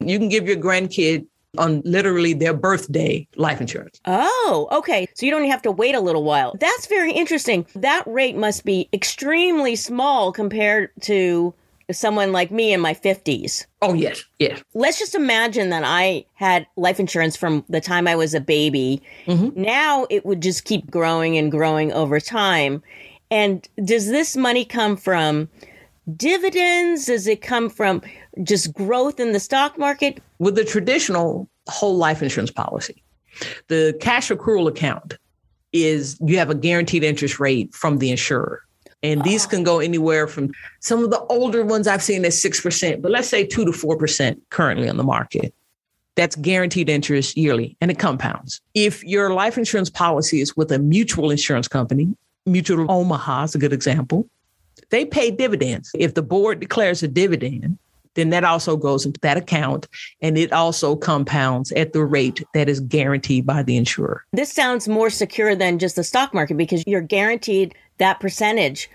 You 0.00 0.18
can 0.18 0.28
give 0.28 0.46
your 0.46 0.56
grandkid 0.56 1.26
on 1.58 1.82
literally 1.84 2.32
their 2.32 2.54
birthday 2.54 3.26
life 3.36 3.60
insurance. 3.60 4.00
Oh, 4.04 4.68
okay. 4.72 5.08
So 5.14 5.26
you 5.26 5.32
don't 5.32 5.48
have 5.50 5.62
to 5.62 5.72
wait 5.72 5.94
a 5.94 6.00
little 6.00 6.24
while. 6.24 6.54
That's 6.58 6.86
very 6.86 7.12
interesting. 7.12 7.66
That 7.74 8.04
rate 8.06 8.36
must 8.36 8.64
be 8.64 8.88
extremely 8.92 9.76
small 9.76 10.32
compared 10.32 10.90
to 11.02 11.54
someone 11.90 12.30
like 12.30 12.50
me 12.50 12.72
in 12.72 12.80
my 12.80 12.94
50s. 12.94 13.66
Oh, 13.82 13.94
yes, 13.94 14.24
yes. 14.38 14.62
Let's 14.74 14.98
just 14.98 15.14
imagine 15.14 15.70
that 15.70 15.82
I 15.84 16.24
had 16.34 16.66
life 16.76 17.00
insurance 17.00 17.36
from 17.36 17.64
the 17.68 17.80
time 17.80 18.06
I 18.06 18.14
was 18.14 18.32
a 18.32 18.40
baby. 18.40 19.02
Mm-hmm. 19.26 19.60
Now 19.60 20.06
it 20.08 20.24
would 20.24 20.40
just 20.40 20.64
keep 20.64 20.90
growing 20.90 21.36
and 21.36 21.50
growing 21.50 21.92
over 21.92 22.20
time. 22.20 22.82
And 23.30 23.68
does 23.84 24.08
this 24.08 24.36
money 24.36 24.64
come 24.64 24.96
from 24.96 25.48
dividends? 26.16 27.06
Does 27.06 27.26
it 27.26 27.42
come 27.42 27.68
from 27.70 28.02
just 28.42 28.72
growth 28.72 29.20
in 29.20 29.32
the 29.32 29.40
stock 29.40 29.78
market? 29.78 30.22
With 30.38 30.54
the 30.54 30.64
traditional 30.64 31.48
whole 31.68 31.96
life 31.96 32.22
insurance 32.22 32.50
policy, 32.50 33.02
the 33.68 33.96
cash 34.00 34.30
accrual 34.30 34.68
account 34.68 35.14
is 35.72 36.18
you 36.24 36.38
have 36.38 36.50
a 36.50 36.54
guaranteed 36.54 37.04
interest 37.04 37.38
rate 37.38 37.74
from 37.74 37.98
the 37.98 38.10
insurer. 38.10 38.62
And 39.02 39.22
these 39.22 39.46
can 39.46 39.62
go 39.62 39.78
anywhere 39.78 40.26
from 40.26 40.50
some 40.80 41.02
of 41.02 41.10
the 41.10 41.20
older 41.20 41.64
ones 41.64 41.88
I've 41.88 42.02
seen 42.02 42.24
at 42.26 42.32
6%, 42.32 43.00
but 43.00 43.10
let's 43.10 43.28
say 43.28 43.46
2 43.46 43.64
to 43.64 43.70
4% 43.70 44.36
currently 44.50 44.90
on 44.90 44.98
the 44.98 45.04
market. 45.04 45.54
That's 46.16 46.36
guaranteed 46.36 46.90
interest 46.90 47.34
yearly 47.36 47.78
and 47.80 47.90
it 47.90 47.98
compounds. 47.98 48.60
If 48.74 49.02
your 49.04 49.32
life 49.32 49.56
insurance 49.56 49.88
policy 49.88 50.42
is 50.42 50.54
with 50.54 50.70
a 50.70 50.78
mutual 50.78 51.30
insurance 51.30 51.66
company, 51.66 52.14
Mutual 52.46 52.90
Omaha 52.90 53.44
is 53.44 53.54
a 53.54 53.58
good 53.58 53.72
example, 53.72 54.28
they 54.90 55.04
pay 55.04 55.30
dividends. 55.30 55.90
If 55.94 56.14
the 56.14 56.22
board 56.22 56.60
declares 56.60 57.02
a 57.02 57.08
dividend, 57.08 57.78
then 58.14 58.30
that 58.30 58.44
also 58.44 58.76
goes 58.76 59.06
into 59.06 59.20
that 59.20 59.36
account 59.36 59.88
and 60.20 60.36
it 60.36 60.52
also 60.52 60.96
compounds 60.96 61.72
at 61.72 61.92
the 61.92 62.04
rate 62.04 62.42
that 62.54 62.68
is 62.68 62.80
guaranteed 62.80 63.46
by 63.46 63.62
the 63.62 63.76
insurer. 63.76 64.24
This 64.32 64.52
sounds 64.52 64.88
more 64.88 65.10
secure 65.10 65.54
than 65.54 65.78
just 65.78 65.96
the 65.96 66.04
stock 66.04 66.34
market 66.34 66.56
because 66.56 66.82
you're 66.86 67.00
guaranteed 67.00 67.74
that 67.98 68.20
percentage. 68.20 68.90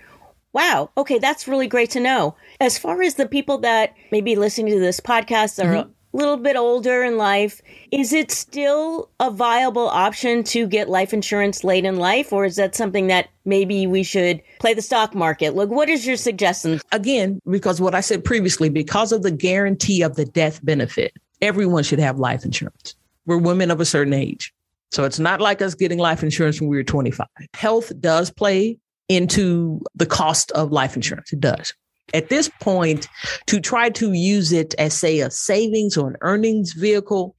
Wow. 0.52 0.90
Okay, 0.96 1.18
that's 1.18 1.48
really 1.48 1.66
great 1.66 1.90
to 1.90 2.00
know. 2.00 2.34
As 2.60 2.78
far 2.78 3.02
as 3.02 3.16
the 3.16 3.26
people 3.26 3.58
that 3.58 3.94
may 4.10 4.20
be 4.20 4.36
listening 4.36 4.72
to 4.72 4.80
this 4.80 5.00
podcast 5.00 5.62
or 5.62 5.68
mm-hmm. 5.68 5.90
Little 6.16 6.36
bit 6.36 6.56
older 6.56 7.02
in 7.02 7.18
life, 7.18 7.60
is 7.92 8.12
it 8.12 8.30
still 8.30 9.10
a 9.20 9.30
viable 9.30 9.88
option 9.88 10.42
to 10.44 10.66
get 10.66 10.88
life 10.88 11.12
insurance 11.12 11.62
late 11.62 11.84
in 11.84 11.96
life? 11.96 12.32
Or 12.32 12.44
is 12.44 12.56
that 12.56 12.74
something 12.74 13.06
that 13.08 13.28
maybe 13.44 13.86
we 13.86 14.02
should 14.02 14.42
play 14.58 14.74
the 14.74 14.82
stock 14.82 15.14
market? 15.14 15.54
Look, 15.54 15.70
what 15.70 15.88
is 15.88 16.06
your 16.06 16.16
suggestion? 16.16 16.80
Again, 16.92 17.40
because 17.48 17.80
what 17.80 17.94
I 17.94 18.00
said 18.00 18.24
previously, 18.24 18.68
because 18.68 19.12
of 19.12 19.22
the 19.22 19.30
guarantee 19.30 20.02
of 20.02 20.16
the 20.16 20.24
death 20.24 20.64
benefit, 20.64 21.12
everyone 21.42 21.82
should 21.82 22.00
have 22.00 22.18
life 22.18 22.44
insurance. 22.44 22.94
We're 23.26 23.38
women 23.38 23.70
of 23.70 23.80
a 23.80 23.84
certain 23.84 24.14
age. 24.14 24.52
So 24.92 25.04
it's 25.04 25.18
not 25.18 25.40
like 25.40 25.60
us 25.60 25.74
getting 25.74 25.98
life 25.98 26.22
insurance 26.22 26.60
when 26.60 26.70
we 26.70 26.76
were 26.76 26.84
25. 26.84 27.26
Health 27.54 27.92
does 28.00 28.30
play 28.30 28.78
into 29.08 29.80
the 29.94 30.06
cost 30.06 30.50
of 30.52 30.72
life 30.72 30.96
insurance. 30.96 31.32
It 31.32 31.40
does. 31.40 31.74
At 32.14 32.28
this 32.28 32.48
point, 32.60 33.08
to 33.46 33.60
try 33.60 33.90
to 33.90 34.12
use 34.12 34.52
it 34.52 34.74
as, 34.78 34.94
say, 34.94 35.20
a 35.20 35.30
savings 35.30 35.96
or 35.96 36.08
an 36.08 36.16
earnings 36.20 36.72
vehicle, 36.72 37.34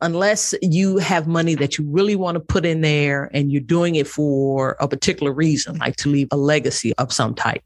unless 0.00 0.54
you 0.60 0.98
have 0.98 1.26
money 1.26 1.54
that 1.54 1.78
you 1.78 1.84
really 1.88 2.14
want 2.14 2.34
to 2.34 2.40
put 2.40 2.66
in 2.66 2.82
there 2.82 3.30
and 3.32 3.50
you're 3.50 3.62
doing 3.62 3.94
it 3.94 4.06
for 4.06 4.76
a 4.78 4.86
particular 4.86 5.32
reason, 5.32 5.78
like 5.78 5.96
to 5.96 6.10
leave 6.10 6.28
a 6.30 6.36
legacy 6.36 6.92
of 6.98 7.12
some 7.12 7.34
type, 7.34 7.62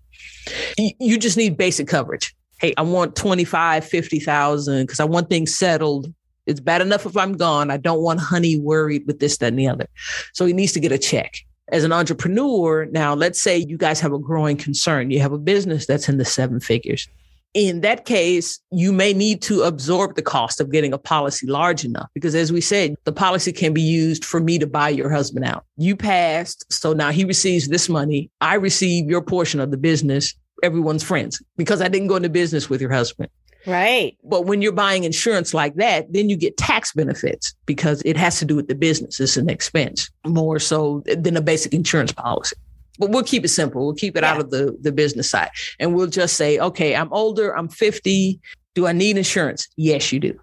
you 0.76 1.18
just 1.18 1.36
need 1.36 1.56
basic 1.56 1.88
coverage. 1.88 2.34
Hey, 2.60 2.72
I 2.76 2.82
want 2.82 3.16
25, 3.16 3.84
50,000 3.84 4.82
because 4.82 5.00
I 5.00 5.04
want 5.04 5.28
things 5.28 5.56
settled. 5.56 6.12
It's 6.46 6.60
bad 6.60 6.80
enough 6.80 7.04
if 7.04 7.16
I'm 7.16 7.36
gone. 7.36 7.70
I 7.70 7.76
don't 7.76 8.00
want 8.00 8.20
honey 8.20 8.58
worried 8.58 9.06
with 9.06 9.18
this, 9.18 9.38
that, 9.38 9.48
and 9.48 9.58
the 9.58 9.68
other. 9.68 9.86
So 10.32 10.46
he 10.46 10.52
needs 10.52 10.72
to 10.72 10.80
get 10.80 10.92
a 10.92 10.98
check 10.98 11.34
as 11.70 11.84
an 11.84 11.92
entrepreneur, 11.92 12.86
now 12.86 13.14
let's 13.14 13.40
say 13.40 13.58
you 13.58 13.76
guys 13.76 14.00
have 14.00 14.12
a 14.12 14.18
growing 14.18 14.56
concern, 14.56 15.10
you 15.10 15.20
have 15.20 15.32
a 15.32 15.38
business 15.38 15.86
that's 15.86 16.08
in 16.08 16.18
the 16.18 16.24
seven 16.24 16.60
figures. 16.60 17.08
In 17.54 17.80
that 17.80 18.04
case, 18.04 18.60
you 18.70 18.92
may 18.92 19.12
need 19.12 19.40
to 19.42 19.62
absorb 19.62 20.14
the 20.14 20.22
cost 20.22 20.60
of 20.60 20.70
getting 20.70 20.92
a 20.92 20.98
policy 20.98 21.46
large 21.46 21.84
enough 21.84 22.08
because, 22.14 22.34
as 22.34 22.52
we 22.52 22.60
said, 22.60 22.94
the 23.04 23.12
policy 23.12 23.52
can 23.52 23.72
be 23.72 23.82
used 23.82 24.24
for 24.24 24.38
me 24.38 24.58
to 24.58 24.66
buy 24.66 24.90
your 24.90 25.10
husband 25.10 25.46
out. 25.46 25.64
You 25.76 25.96
passed, 25.96 26.70
so 26.70 26.92
now 26.92 27.10
he 27.10 27.24
receives 27.24 27.68
this 27.68 27.88
money. 27.88 28.30
I 28.40 28.54
receive 28.54 29.08
your 29.08 29.22
portion 29.22 29.60
of 29.60 29.70
the 29.70 29.78
business, 29.78 30.34
everyone's 30.62 31.02
friends, 31.02 31.42
because 31.56 31.80
I 31.80 31.88
didn't 31.88 32.08
go 32.08 32.16
into 32.16 32.28
business 32.28 32.68
with 32.68 32.82
your 32.82 32.92
husband. 32.92 33.30
Right. 33.68 34.16
But 34.24 34.46
when 34.46 34.62
you're 34.62 34.72
buying 34.72 35.04
insurance 35.04 35.52
like 35.52 35.74
that, 35.74 36.10
then 36.10 36.30
you 36.30 36.36
get 36.36 36.56
tax 36.56 36.92
benefits 36.94 37.54
because 37.66 38.00
it 38.06 38.16
has 38.16 38.38
to 38.38 38.46
do 38.46 38.56
with 38.56 38.66
the 38.66 38.74
business. 38.74 39.20
It's 39.20 39.36
an 39.36 39.50
expense 39.50 40.10
more 40.26 40.58
so 40.58 41.02
than 41.04 41.36
a 41.36 41.42
basic 41.42 41.74
insurance 41.74 42.12
policy. 42.12 42.56
But 42.98 43.10
we'll 43.10 43.24
keep 43.24 43.44
it 43.44 43.48
simple. 43.48 43.84
We'll 43.84 43.94
keep 43.94 44.16
it 44.16 44.22
yeah. 44.22 44.32
out 44.32 44.40
of 44.40 44.50
the, 44.50 44.76
the 44.80 44.90
business 44.90 45.30
side. 45.30 45.50
And 45.78 45.94
we'll 45.94 46.06
just 46.06 46.36
say, 46.36 46.58
okay, 46.58 46.96
I'm 46.96 47.12
older, 47.12 47.56
I'm 47.56 47.68
50. 47.68 48.40
Do 48.74 48.86
I 48.86 48.92
need 48.92 49.18
insurance? 49.18 49.68
Yes, 49.76 50.12
you 50.12 50.20
do. 50.20 50.40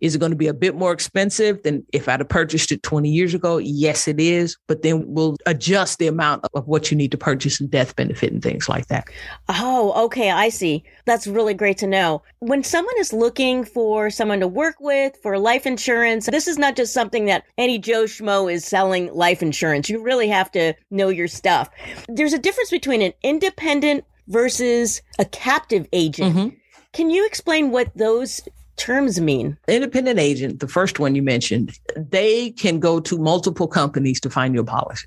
Is 0.00 0.14
it 0.14 0.18
going 0.18 0.32
to 0.32 0.36
be 0.36 0.46
a 0.46 0.54
bit 0.54 0.74
more 0.74 0.92
expensive 0.92 1.62
than 1.62 1.84
if 1.92 2.08
I'd 2.08 2.20
have 2.20 2.28
purchased 2.28 2.72
it 2.72 2.82
20 2.82 3.10
years 3.10 3.34
ago? 3.34 3.58
Yes, 3.58 4.08
it 4.08 4.18
is. 4.18 4.56
But 4.66 4.82
then 4.82 5.04
we'll 5.06 5.36
adjust 5.46 5.98
the 5.98 6.06
amount 6.06 6.46
of 6.54 6.66
what 6.66 6.90
you 6.90 6.96
need 6.96 7.10
to 7.12 7.18
purchase 7.18 7.60
and 7.60 7.70
death 7.70 7.96
benefit 7.96 8.32
and 8.32 8.42
things 8.42 8.68
like 8.68 8.86
that. 8.86 9.04
Oh, 9.48 10.04
okay. 10.04 10.30
I 10.30 10.48
see. 10.48 10.84
That's 11.04 11.26
really 11.26 11.54
great 11.54 11.78
to 11.78 11.86
know. 11.86 12.22
When 12.38 12.64
someone 12.64 12.94
is 12.98 13.12
looking 13.12 13.64
for 13.64 14.10
someone 14.10 14.40
to 14.40 14.48
work 14.48 14.76
with 14.80 15.16
for 15.22 15.38
life 15.38 15.66
insurance, 15.66 16.26
this 16.26 16.48
is 16.48 16.58
not 16.58 16.76
just 16.76 16.94
something 16.94 17.26
that 17.26 17.44
any 17.58 17.78
Joe 17.78 18.04
Schmo 18.04 18.52
is 18.52 18.64
selling 18.64 19.12
life 19.12 19.42
insurance. 19.42 19.88
You 19.88 20.02
really 20.02 20.28
have 20.28 20.50
to 20.52 20.74
know 20.90 21.08
your 21.08 21.28
stuff. 21.28 21.68
There's 22.08 22.32
a 22.32 22.38
difference 22.38 22.70
between 22.70 23.02
an 23.02 23.12
independent 23.22 24.04
versus 24.28 25.02
a 25.18 25.24
captive 25.24 25.86
agent. 25.92 26.36
Mm-hmm. 26.36 26.56
Can 26.92 27.10
you 27.10 27.26
explain 27.26 27.70
what 27.70 27.96
those 27.96 28.40
terms 28.80 29.20
mean? 29.20 29.56
Independent 29.68 30.18
agent, 30.18 30.60
the 30.60 30.66
first 30.66 30.98
one 30.98 31.14
you 31.14 31.22
mentioned, 31.22 31.78
they 31.94 32.50
can 32.50 32.80
go 32.80 32.98
to 33.00 33.18
multiple 33.18 33.68
companies 33.68 34.20
to 34.20 34.30
find 34.30 34.54
your 34.54 34.64
policy. 34.64 35.06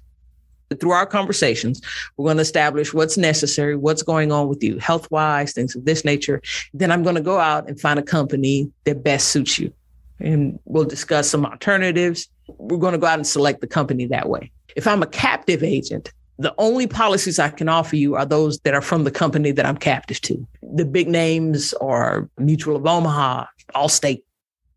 Through 0.80 0.92
our 0.92 1.06
conversations, 1.06 1.82
we're 2.16 2.26
going 2.26 2.38
to 2.38 2.42
establish 2.42 2.94
what's 2.94 3.18
necessary, 3.18 3.76
what's 3.76 4.04
going 4.04 4.32
on 4.32 4.48
with 4.48 4.64
you, 4.64 4.78
health 4.78 5.10
wise, 5.12 5.54
things 5.54 5.76
of 5.76 5.86
this 5.86 6.06
nature. 6.06 6.42
Then 6.74 6.92
I'm 6.92 7.04
going 7.04 7.16
to 7.16 7.22
go 7.22 7.40
out 7.40 7.68
and 7.68 7.80
find 7.80 8.00
a 8.00 8.04
company 8.04 8.72
that 8.86 9.04
best 9.04 9.30
suits 9.30 9.60
you. 9.60 9.74
And 10.20 10.60
we'll 10.66 10.86
discuss 10.86 11.30
some 11.30 11.46
alternatives. 11.46 12.30
We're 12.48 12.78
going 12.78 12.94
to 12.94 13.00
go 13.00 13.08
out 13.08 13.20
and 13.20 13.28
select 13.28 13.62
the 13.62 13.68
company 13.68 14.06
that 14.08 14.30
way. 14.30 14.52
If 14.76 14.88
I'm 14.88 15.04
a 15.04 15.08
captive 15.08 15.64
agent, 15.64 16.12
the 16.40 16.54
only 16.58 16.88
policies 16.88 17.38
I 17.38 17.50
can 17.50 17.70
offer 17.70 17.96
you 17.96 18.16
are 18.16 18.26
those 18.26 18.60
that 18.60 18.74
are 18.74 18.82
from 18.82 19.04
the 19.04 19.12
company 19.12 19.52
that 19.52 19.66
I'm 19.66 19.78
captive 19.78 20.20
to. 20.22 20.48
The 20.62 20.86
big 20.86 21.08
names 21.08 21.74
are 21.74 22.28
Mutual 22.40 22.76
of 22.76 22.88
Omaha, 22.88 23.46
State 23.88 24.26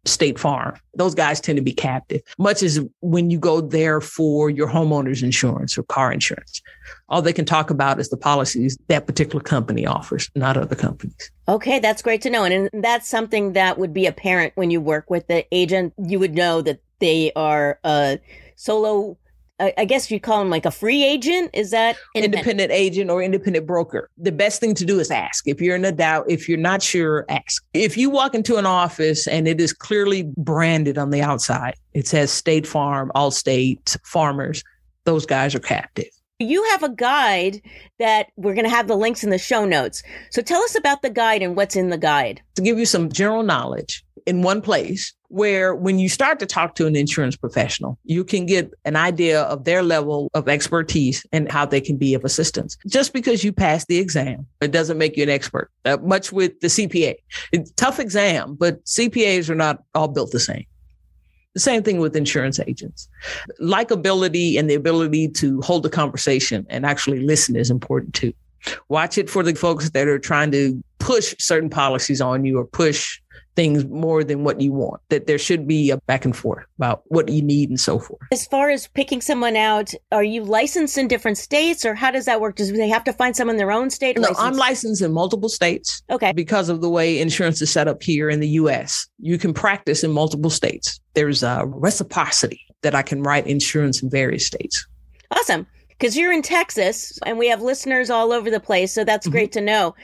State 0.09 0.39
Farm. 0.39 0.77
Those 0.95 1.15
guys 1.15 1.41
tend 1.41 1.57
to 1.57 1.63
be 1.63 1.73
captive, 1.73 2.23
much 2.39 2.63
as 2.63 2.81
when 3.01 3.31
you 3.31 3.39
go 3.39 3.61
there 3.61 4.01
for 4.01 4.49
your 4.51 4.69
homeowner's 4.69 5.23
insurance 5.23 5.77
or 5.77 5.83
car 5.85 6.13
insurance. 6.13 6.63
All 7.09 7.23
they 7.23 7.33
can 7.33 7.45
talk 7.45 7.71
about 7.71 8.01
is 8.01 8.09
the 8.09 8.17
policies 8.17 8.79
that 8.89 9.07
particular 9.07 9.43
company 9.43 9.87
offers, 9.87 10.31
not 10.35 10.57
other 10.57 10.77
companies. 10.77 11.31
Okay, 11.49 11.79
that's 11.79 12.03
great 12.03 12.23
to 12.23 12.31
know. 12.31 12.45
And 12.45 12.71
that's 12.73 13.09
something 13.09 13.53
that 13.55 13.79
would 13.79 13.93
be 13.93 14.07
apparent 14.07 14.53
when 14.57 14.71
you 14.71 14.81
work 14.81 15.11
with 15.11 15.27
the 15.27 15.45
agent. 15.53 15.93
You 15.99 16.19
would 16.19 16.35
know 16.35 16.63
that 16.63 16.81
they 16.99 17.33
are 17.35 17.79
a 17.85 18.19
solo 18.57 19.19
I 19.59 19.87
guess 19.87 20.11
you 20.11 20.21
call 20.21 20.41
them 20.41 20.51
like 20.51 20.67
a 20.67 20.71
free 20.71 21.03
agent. 21.03 21.51
Is 21.55 21.71
that 21.71 21.97
independent? 22.15 22.35
independent? 22.35 22.73
agent 22.73 23.11
or 23.11 23.23
independent 23.23 23.67
broker? 23.67 24.11
The 24.19 24.33
best 24.33 24.61
thing 24.61 24.75
to 24.75 24.85
do 24.85 25.01
is 25.01 25.11
ask. 25.11 25.49
If 25.49 25.63
you're 25.63 25.77
in 25.77 25.85
a 25.85 25.93
doubt, 25.93 26.27
if 26.29 26.47
you're 26.47 26.59
not 26.59 26.83
sure, 26.83 27.25
ask. 27.31 27.65
If 27.73 27.97
you 27.97 28.11
walk 28.11 28.35
into 28.35 28.57
an 28.57 28.67
office 28.67 29.27
and 29.27 29.49
it 29.49 29.61
is 29.61 29.73
clearly 29.73 30.25
branded 30.37 30.99
on 30.99 31.11
the 31.11 31.23
outside, 31.23 31.75
it 31.95 32.07
says 32.07 32.31
State 32.31 32.67
Farm, 32.67 33.11
Allstate, 33.15 33.97
Farmers, 34.05 34.63
those 35.05 35.25
guys 35.25 35.55
are 35.55 35.61
captive. 35.61 36.09
You 36.39 36.63
have 36.73 36.83
a 36.83 36.91
guide 36.91 37.63
that 37.99 38.27
we're 38.37 38.55
going 38.55 38.67
to 38.67 38.71
have 38.71 38.89
the 38.89 38.97
links 38.97 39.25
in 39.25 39.31
the 39.31 39.39
show 39.39 39.65
notes. 39.65 40.03
So 40.31 40.43
tell 40.43 40.61
us 40.63 40.77
about 40.77 41.01
the 41.01 41.09
guide 41.09 41.41
and 41.41 41.57
what's 41.57 41.77
in 41.77 41.89
the 41.89 41.97
guide. 41.97 42.43
To 42.57 42.63
give 42.63 42.79
you 42.79 42.85
some 42.85 43.11
general 43.11 43.43
knowledge 43.43 44.05
in 44.27 44.43
one 44.43 44.61
place, 44.61 45.15
where 45.29 45.75
when 45.75 45.99
you 45.99 46.09
start 46.09 46.39
to 46.41 46.47
talk 46.47 46.75
to 46.77 46.87
an 46.87 46.97
insurance 46.97 47.37
professional, 47.37 47.99
you 48.05 48.25
can 48.25 48.47
get 48.47 48.73
an 48.85 48.97
idea 48.97 49.43
of 49.43 49.65
their 49.65 49.83
level 49.83 50.31
of 50.35 50.49
expertise 50.49 51.25
and 51.33 51.51
how 51.51 51.67
they 51.67 51.81
can 51.81 51.97
be 51.97 52.15
of 52.15 52.25
assistance. 52.25 52.77
Just 52.87 53.13
because 53.13 53.45
you 53.45 53.53
pass 53.53 53.85
the 53.87 53.99
exam, 53.99 54.47
it 54.61 54.71
doesn't 54.71 54.99
make 54.99 55.17
you 55.17 55.23
an 55.23 55.31
expert. 55.31 55.71
Uh, 55.85 55.97
much 56.03 56.33
with 56.33 56.59
the 56.61 56.69
CPA, 56.69 57.17
it's 57.53 57.71
tough 57.73 57.99
exam, 57.99 58.55
but 58.55 58.85
CPAs 58.85 59.49
are 59.51 59.55
not 59.55 59.83
all 59.95 60.09
built 60.09 60.31
the 60.33 60.41
same. 60.41 60.67
The 61.55 61.61
same 61.61 61.83
thing 61.83 62.01
with 62.01 62.15
insurance 62.15 62.61
agents. 62.61 63.09
Likability 63.63 64.59
and 64.59 64.69
the 64.69 64.75
ability 64.75 65.29
to 65.29 65.61
hold 65.63 65.87
a 65.87 65.89
conversation 65.89 66.67
and 66.69 66.85
actually 66.85 67.21
listen 67.21 67.57
is 67.57 67.71
important 67.71 68.13
too. 68.13 68.35
Watch 68.89 69.17
it 69.17 69.31
for 69.31 69.43
the 69.43 69.55
folks 69.55 69.91
that 69.91 70.07
are 70.09 70.19
trying 70.19 70.51
to 70.51 70.83
push 70.99 71.35
certain 71.39 71.71
policies 71.71 72.21
on 72.21 72.45
you 72.45 72.59
or 72.59 72.67
push 72.67 73.21
things 73.57 73.85
more 73.87 74.23
than 74.23 74.45
what 74.45 74.61
you 74.61 74.73
want, 74.73 75.01
that 75.09 75.27
there 75.27 75.39
should 75.39 75.67
be 75.67 75.91
a 75.91 75.97
back 75.97 76.25
and 76.25 76.37
forth 76.37 76.65
about 76.79 77.03
what 77.07 77.29
you 77.29 77.43
need 77.43 77.71
and 77.71 77.81
so 77.81 77.99
forth. 77.99 78.21
As 78.31 78.47
far 78.47 78.71
as 78.71 78.87
picking 78.87 79.21
someone 79.21 79.57
out, 79.57 79.93
are 80.13 80.23
you 80.23 80.45
licensed 80.45 80.97
in 80.99 81.09
different 81.09 81.39
states 81.39 81.85
or 81.85 81.95
how 81.95 82.11
does 82.11 82.27
that 82.27 82.41
work? 82.41 82.57
Does 82.57 82.71
they 82.73 82.89
have 82.89 83.05
to 83.05 83.13
find 83.13 83.35
someone 83.35 83.55
in 83.55 83.59
their 83.59 83.73
own 83.73 83.91
state? 83.91 84.17
No, 84.17 84.23
licensed? 84.23 84.43
I'm 84.43 84.57
licensed 84.57 85.03
in 85.03 85.13
multiple 85.13 85.49
states. 85.49 86.03
Okay. 86.11 86.33
Because 86.33 86.69
of 86.69 86.83
the 86.83 86.91
way 86.91 87.19
insurance 87.19 87.61
is 87.63 87.71
set 87.71 87.89
up 87.89 88.03
here 88.03 88.29
in 88.29 88.41
the 88.41 88.49
US, 88.49 89.09
you 89.19 89.39
can 89.39 89.55
practice 89.55 90.05
in 90.05 90.13
multiple 90.13 90.51
states. 90.51 91.01
There's 91.15 91.43
a 91.43 91.65
reciprocity 91.67 92.61
that 92.83 92.95
I 92.95 93.03
can 93.03 93.23
write 93.23 93.47
insurance 93.47 94.03
in 94.03 94.11
various 94.11 94.47
states. 94.47 94.87
Awesome 95.31 95.67
because 95.99 96.17
you're 96.17 96.33
in 96.33 96.43
Texas 96.43 97.19
and 97.25 97.39
we 97.39 97.49
have 97.49 97.63
listeners 97.63 98.11
all 98.11 98.33
over 98.33 98.51
the 98.51 98.61
place. 98.61 98.93
So 98.93 99.05
that's 99.05 99.27
mm-hmm. 99.27 99.33
great 99.33 99.53
to 99.53 99.61
know. 99.61 99.95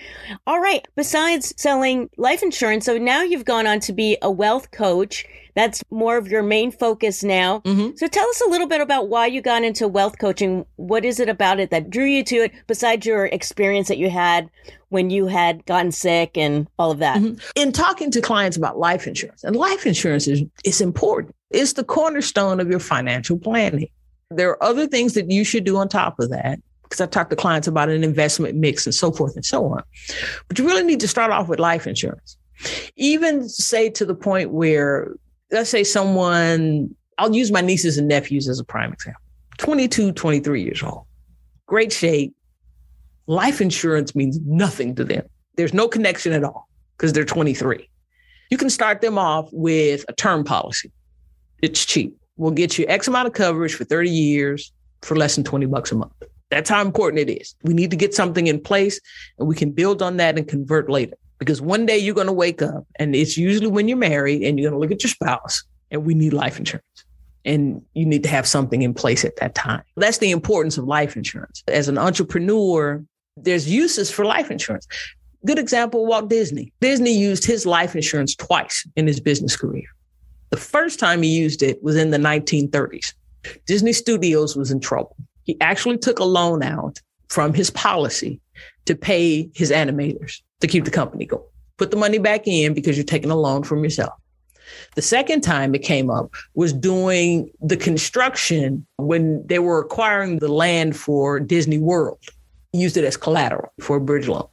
All 0.46 0.60
right. 0.60 0.86
Besides 0.96 1.52
selling 1.56 2.08
life 2.16 2.42
insurance, 2.42 2.86
so 2.86 2.98
now 2.98 3.22
you've 3.22 3.44
gone 3.44 3.66
on 3.66 3.80
to 3.80 3.92
be 3.92 4.16
a 4.22 4.30
wealth 4.30 4.70
coach. 4.70 5.26
That's 5.54 5.82
more 5.90 6.16
of 6.16 6.28
your 6.28 6.42
main 6.42 6.72
focus 6.72 7.22
now. 7.22 7.60
Mm-hmm. 7.60 7.96
So 7.96 8.06
tell 8.06 8.26
us 8.26 8.40
a 8.40 8.48
little 8.48 8.66
bit 8.66 8.80
about 8.80 9.08
why 9.08 9.26
you 9.26 9.42
got 9.42 9.64
into 9.64 9.86
wealth 9.86 10.18
coaching. 10.18 10.64
What 10.76 11.04
is 11.04 11.20
it 11.20 11.28
about 11.28 11.60
it 11.60 11.70
that 11.70 11.90
drew 11.90 12.06
you 12.06 12.24
to 12.24 12.36
it 12.44 12.52
besides 12.66 13.04
your 13.04 13.26
experience 13.26 13.88
that 13.88 13.98
you 13.98 14.08
had 14.08 14.48
when 14.88 15.10
you 15.10 15.26
had 15.26 15.64
gotten 15.66 15.92
sick 15.92 16.38
and 16.38 16.68
all 16.78 16.90
of 16.90 17.00
that? 17.00 17.18
Mm-hmm. 17.18 17.38
In 17.54 17.70
talking 17.72 18.10
to 18.12 18.22
clients 18.22 18.56
about 18.56 18.78
life 18.78 19.06
insurance, 19.06 19.44
and 19.44 19.54
life 19.54 19.84
insurance 19.84 20.26
is, 20.26 20.42
is 20.64 20.80
important. 20.80 21.34
It's 21.50 21.74
the 21.74 21.84
cornerstone 21.84 22.58
of 22.58 22.70
your 22.70 22.80
financial 22.80 23.38
planning. 23.38 23.88
There 24.36 24.50
are 24.50 24.62
other 24.62 24.86
things 24.86 25.14
that 25.14 25.30
you 25.30 25.44
should 25.44 25.64
do 25.64 25.76
on 25.76 25.88
top 25.88 26.18
of 26.18 26.30
that 26.30 26.60
because 26.82 27.00
I 27.00 27.06
talk 27.06 27.30
to 27.30 27.36
clients 27.36 27.66
about 27.66 27.88
an 27.88 28.04
investment 28.04 28.54
mix 28.56 28.84
and 28.84 28.94
so 28.94 29.10
forth 29.10 29.34
and 29.34 29.44
so 29.44 29.64
on. 29.66 29.82
But 30.48 30.58
you 30.58 30.66
really 30.66 30.84
need 30.84 31.00
to 31.00 31.08
start 31.08 31.30
off 31.30 31.48
with 31.48 31.58
life 31.58 31.86
insurance. 31.86 32.36
Even 32.96 33.48
say 33.48 33.88
to 33.90 34.04
the 34.04 34.14
point 34.14 34.50
where, 34.50 35.14
let's 35.50 35.70
say 35.70 35.84
someone, 35.84 36.94
I'll 37.18 37.34
use 37.34 37.50
my 37.50 37.62
nieces 37.62 37.98
and 37.98 38.08
nephews 38.08 38.48
as 38.48 38.60
a 38.60 38.64
prime 38.64 38.92
example 38.92 39.22
22, 39.58 40.12
23 40.12 40.62
years 40.62 40.82
old, 40.82 41.04
great 41.66 41.92
shape. 41.92 42.34
Life 43.26 43.60
insurance 43.60 44.14
means 44.14 44.38
nothing 44.44 44.94
to 44.96 45.04
them. 45.04 45.24
There's 45.56 45.72
no 45.72 45.88
connection 45.88 46.32
at 46.32 46.44
all 46.44 46.68
because 46.96 47.12
they're 47.12 47.24
23. 47.24 47.88
You 48.50 48.58
can 48.58 48.68
start 48.68 49.00
them 49.00 49.16
off 49.16 49.48
with 49.52 50.04
a 50.08 50.12
term 50.12 50.44
policy. 50.44 50.90
It's 51.62 51.86
cheap. 51.86 52.16
We'll 52.36 52.50
get 52.50 52.78
you 52.78 52.86
X 52.88 53.08
amount 53.08 53.28
of 53.28 53.34
coverage 53.34 53.74
for 53.74 53.84
30 53.84 54.10
years 54.10 54.72
for 55.02 55.16
less 55.16 55.34
than 55.34 55.44
20 55.44 55.66
bucks 55.66 55.92
a 55.92 55.96
month. 55.96 56.12
That's 56.50 56.68
how 56.68 56.82
important 56.82 57.28
it 57.28 57.40
is. 57.40 57.54
We 57.62 57.74
need 57.74 57.90
to 57.90 57.96
get 57.96 58.14
something 58.14 58.46
in 58.46 58.60
place 58.60 59.00
and 59.38 59.48
we 59.48 59.54
can 59.54 59.70
build 59.70 60.02
on 60.02 60.18
that 60.18 60.36
and 60.36 60.46
convert 60.46 60.90
later. 60.90 61.16
Because 61.38 61.60
one 61.60 61.86
day 61.86 61.98
you're 61.98 62.14
going 62.14 62.28
to 62.28 62.32
wake 62.32 62.62
up, 62.62 62.86
and 63.00 63.16
it's 63.16 63.36
usually 63.36 63.66
when 63.66 63.88
you're 63.88 63.96
married 63.96 64.42
and 64.42 64.60
you're 64.60 64.70
going 64.70 64.78
to 64.78 64.80
look 64.80 64.92
at 64.92 65.02
your 65.02 65.10
spouse, 65.10 65.64
and 65.90 66.04
we 66.04 66.14
need 66.14 66.32
life 66.32 66.56
insurance. 66.56 67.04
And 67.44 67.82
you 67.94 68.06
need 68.06 68.22
to 68.22 68.28
have 68.28 68.46
something 68.46 68.82
in 68.82 68.94
place 68.94 69.24
at 69.24 69.34
that 69.36 69.56
time. 69.56 69.82
That's 69.96 70.18
the 70.18 70.30
importance 70.30 70.78
of 70.78 70.84
life 70.84 71.16
insurance. 71.16 71.64
As 71.66 71.88
an 71.88 71.98
entrepreneur, 71.98 73.04
there's 73.36 73.68
uses 73.68 74.08
for 74.08 74.24
life 74.24 74.52
insurance. 74.52 74.86
Good 75.44 75.58
example 75.58 76.06
Walt 76.06 76.30
Disney. 76.30 76.72
Disney 76.80 77.12
used 77.18 77.44
his 77.44 77.66
life 77.66 77.96
insurance 77.96 78.36
twice 78.36 78.86
in 78.94 79.08
his 79.08 79.18
business 79.18 79.56
career. 79.56 79.88
The 80.52 80.58
first 80.58 80.98
time 80.98 81.22
he 81.22 81.30
used 81.30 81.62
it 81.62 81.82
was 81.82 81.96
in 81.96 82.10
the 82.10 82.18
1930s. 82.18 83.14
Disney 83.64 83.94
Studios 83.94 84.54
was 84.54 84.70
in 84.70 84.80
trouble. 84.80 85.16
He 85.44 85.58
actually 85.62 85.96
took 85.96 86.18
a 86.18 86.24
loan 86.24 86.62
out 86.62 87.00
from 87.30 87.54
his 87.54 87.70
policy 87.70 88.38
to 88.84 88.94
pay 88.94 89.50
his 89.54 89.70
animators 89.70 90.42
to 90.60 90.66
keep 90.66 90.84
the 90.84 90.90
company 90.90 91.24
going. 91.24 91.42
Put 91.78 91.90
the 91.90 91.96
money 91.96 92.18
back 92.18 92.46
in 92.46 92.74
because 92.74 92.98
you're 92.98 93.04
taking 93.04 93.30
a 93.30 93.34
loan 93.34 93.62
from 93.62 93.82
yourself. 93.82 94.12
The 94.94 95.00
second 95.00 95.40
time 95.40 95.74
it 95.74 95.82
came 95.82 96.10
up 96.10 96.34
was 96.54 96.74
doing 96.74 97.50
the 97.62 97.78
construction 97.78 98.86
when 98.98 99.46
they 99.46 99.58
were 99.58 99.80
acquiring 99.80 100.38
the 100.38 100.52
land 100.52 100.98
for 100.98 101.40
Disney 101.40 101.78
World. 101.78 102.20
Used 102.74 102.98
it 102.98 103.04
as 103.04 103.16
collateral 103.16 103.72
for 103.80 103.96
a 103.96 104.00
bridge 104.02 104.28
loan. 104.28 104.48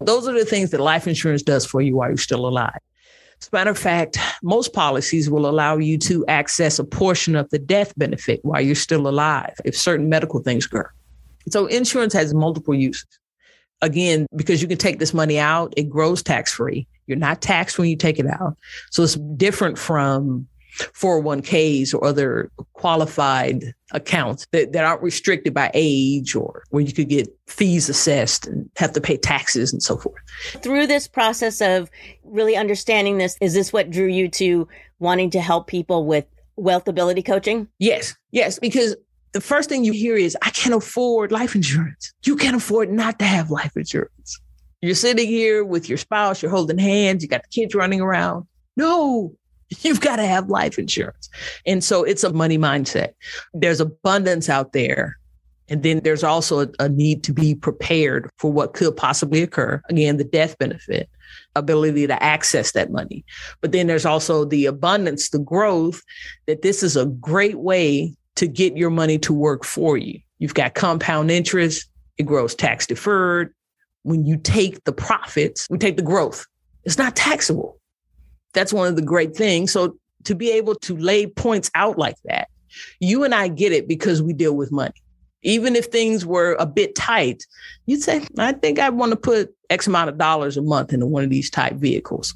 Those 0.00 0.26
are 0.26 0.36
the 0.36 0.44
things 0.44 0.72
that 0.72 0.80
life 0.80 1.06
insurance 1.06 1.44
does 1.44 1.64
for 1.64 1.80
you 1.80 1.94
while 1.94 2.08
you're 2.08 2.16
still 2.16 2.48
alive. 2.48 2.80
As 3.40 3.48
a 3.52 3.56
matter 3.56 3.70
of 3.70 3.78
fact, 3.78 4.18
most 4.42 4.72
policies 4.72 5.28
will 5.30 5.48
allow 5.48 5.76
you 5.76 5.98
to 5.98 6.24
access 6.26 6.78
a 6.78 6.84
portion 6.84 7.36
of 7.36 7.48
the 7.50 7.58
death 7.58 7.92
benefit 7.96 8.40
while 8.42 8.60
you're 8.60 8.74
still 8.74 9.08
alive 9.08 9.54
if 9.64 9.76
certain 9.76 10.08
medical 10.08 10.40
things 10.40 10.66
occur. 10.66 10.90
So 11.48 11.66
insurance 11.66 12.12
has 12.14 12.34
multiple 12.34 12.74
uses. 12.74 13.06
Again, 13.82 14.26
because 14.34 14.62
you 14.62 14.68
can 14.68 14.78
take 14.78 14.98
this 14.98 15.12
money 15.12 15.38
out, 15.38 15.74
it 15.76 15.84
grows 15.84 16.22
tax 16.22 16.52
free. 16.52 16.86
You're 17.06 17.18
not 17.18 17.42
taxed 17.42 17.78
when 17.78 17.88
you 17.88 17.96
take 17.96 18.18
it 18.18 18.26
out. 18.26 18.56
So 18.90 19.02
it's 19.02 19.16
different 19.36 19.78
from 19.78 20.48
401ks 20.76 21.94
or 21.94 22.04
other 22.04 22.50
qualified 22.74 23.74
accounts 23.92 24.46
that, 24.52 24.72
that 24.72 24.84
aren't 24.84 25.02
restricted 25.02 25.54
by 25.54 25.70
age 25.74 26.34
or 26.34 26.64
where 26.70 26.82
you 26.82 26.92
could 26.92 27.08
get 27.08 27.28
fees 27.46 27.88
assessed 27.88 28.46
and 28.46 28.68
have 28.76 28.92
to 28.92 29.00
pay 29.00 29.16
taxes 29.16 29.72
and 29.72 29.82
so 29.82 29.96
forth. 29.96 30.20
Through 30.62 30.86
this 30.86 31.08
process 31.08 31.60
of 31.60 31.90
really 32.24 32.56
understanding 32.56 33.18
this, 33.18 33.36
is 33.40 33.54
this 33.54 33.72
what 33.72 33.90
drew 33.90 34.06
you 34.06 34.28
to 34.30 34.68
wanting 34.98 35.30
to 35.30 35.40
help 35.40 35.66
people 35.66 36.06
with 36.06 36.26
wealth 36.56 36.88
ability 36.88 37.22
coaching? 37.22 37.68
Yes, 37.78 38.14
yes, 38.30 38.58
because 38.58 38.96
the 39.32 39.40
first 39.40 39.68
thing 39.68 39.84
you 39.84 39.92
hear 39.92 40.16
is, 40.16 40.36
I 40.42 40.50
can't 40.50 40.74
afford 40.74 41.30
life 41.30 41.54
insurance. 41.54 42.12
You 42.24 42.36
can't 42.36 42.56
afford 42.56 42.90
not 42.90 43.18
to 43.18 43.24
have 43.24 43.50
life 43.50 43.76
insurance. 43.76 44.40
You're 44.80 44.94
sitting 44.94 45.26
here 45.26 45.64
with 45.64 45.88
your 45.88 45.98
spouse, 45.98 46.42
you're 46.42 46.50
holding 46.50 46.78
hands, 46.78 47.22
you 47.22 47.28
got 47.28 47.42
the 47.42 47.48
kids 47.48 47.74
running 47.74 48.00
around. 48.00 48.46
No, 48.76 49.34
You've 49.82 50.00
got 50.00 50.16
to 50.16 50.26
have 50.26 50.48
life 50.48 50.78
insurance. 50.78 51.28
And 51.66 51.82
so 51.82 52.04
it's 52.04 52.24
a 52.24 52.32
money 52.32 52.58
mindset. 52.58 53.14
There's 53.52 53.80
abundance 53.80 54.48
out 54.48 54.72
there. 54.72 55.18
And 55.68 55.82
then 55.82 56.00
there's 56.04 56.22
also 56.22 56.60
a, 56.60 56.68
a, 56.78 56.88
need 56.88 57.24
to 57.24 57.32
be 57.32 57.54
prepared 57.54 58.30
for 58.38 58.52
what 58.52 58.74
could 58.74 58.96
possibly 58.96 59.42
occur. 59.42 59.82
Again, 59.88 60.16
the 60.16 60.24
death 60.24 60.56
benefit, 60.58 61.10
ability 61.56 62.06
to 62.06 62.22
access 62.22 62.70
that 62.72 62.92
money. 62.92 63.24
But 63.60 63.72
then 63.72 63.88
there's 63.88 64.06
also 64.06 64.44
the 64.44 64.66
abundance, 64.66 65.30
the 65.30 65.40
growth 65.40 66.02
that 66.46 66.62
this 66.62 66.84
is 66.84 66.96
a 66.96 67.06
great 67.06 67.58
way 67.58 68.14
to 68.36 68.46
get 68.46 68.76
your 68.76 68.90
money 68.90 69.18
to 69.18 69.32
work 69.32 69.64
for 69.64 69.96
you. 69.96 70.20
You've 70.38 70.54
got 70.54 70.74
compound 70.74 71.32
interest, 71.32 71.88
it 72.16 72.24
grows 72.24 72.54
tax 72.54 72.86
deferred. 72.86 73.52
When 74.02 74.24
you 74.24 74.36
take 74.36 74.84
the 74.84 74.92
profits, 74.92 75.66
we 75.68 75.78
take 75.78 75.96
the 75.96 76.02
growth. 76.02 76.46
It's 76.84 76.98
not 76.98 77.16
taxable 77.16 77.80
that's 78.56 78.72
one 78.72 78.88
of 78.88 78.96
the 78.96 79.02
great 79.02 79.36
things. 79.36 79.70
So 79.70 79.96
to 80.24 80.34
be 80.34 80.50
able 80.50 80.74
to 80.76 80.96
lay 80.96 81.26
points 81.26 81.70
out 81.76 81.98
like 81.98 82.16
that, 82.24 82.48
you 82.98 83.22
and 83.22 83.34
I 83.34 83.48
get 83.48 83.70
it 83.70 83.86
because 83.86 84.22
we 84.22 84.32
deal 84.32 84.56
with 84.56 84.72
money. 84.72 84.94
Even 85.42 85.76
if 85.76 85.86
things 85.86 86.26
were 86.26 86.56
a 86.58 86.66
bit 86.66 86.96
tight, 86.96 87.44
you'd 87.84 88.02
say, 88.02 88.26
I 88.38 88.52
think 88.52 88.80
I 88.80 88.88
want 88.88 89.10
to 89.10 89.16
put 89.16 89.54
X 89.70 89.86
amount 89.86 90.08
of 90.08 90.18
dollars 90.18 90.56
a 90.56 90.62
month 90.62 90.92
into 90.92 91.06
one 91.06 91.22
of 91.22 91.30
these 91.30 91.50
type 91.50 91.74
vehicles. 91.74 92.34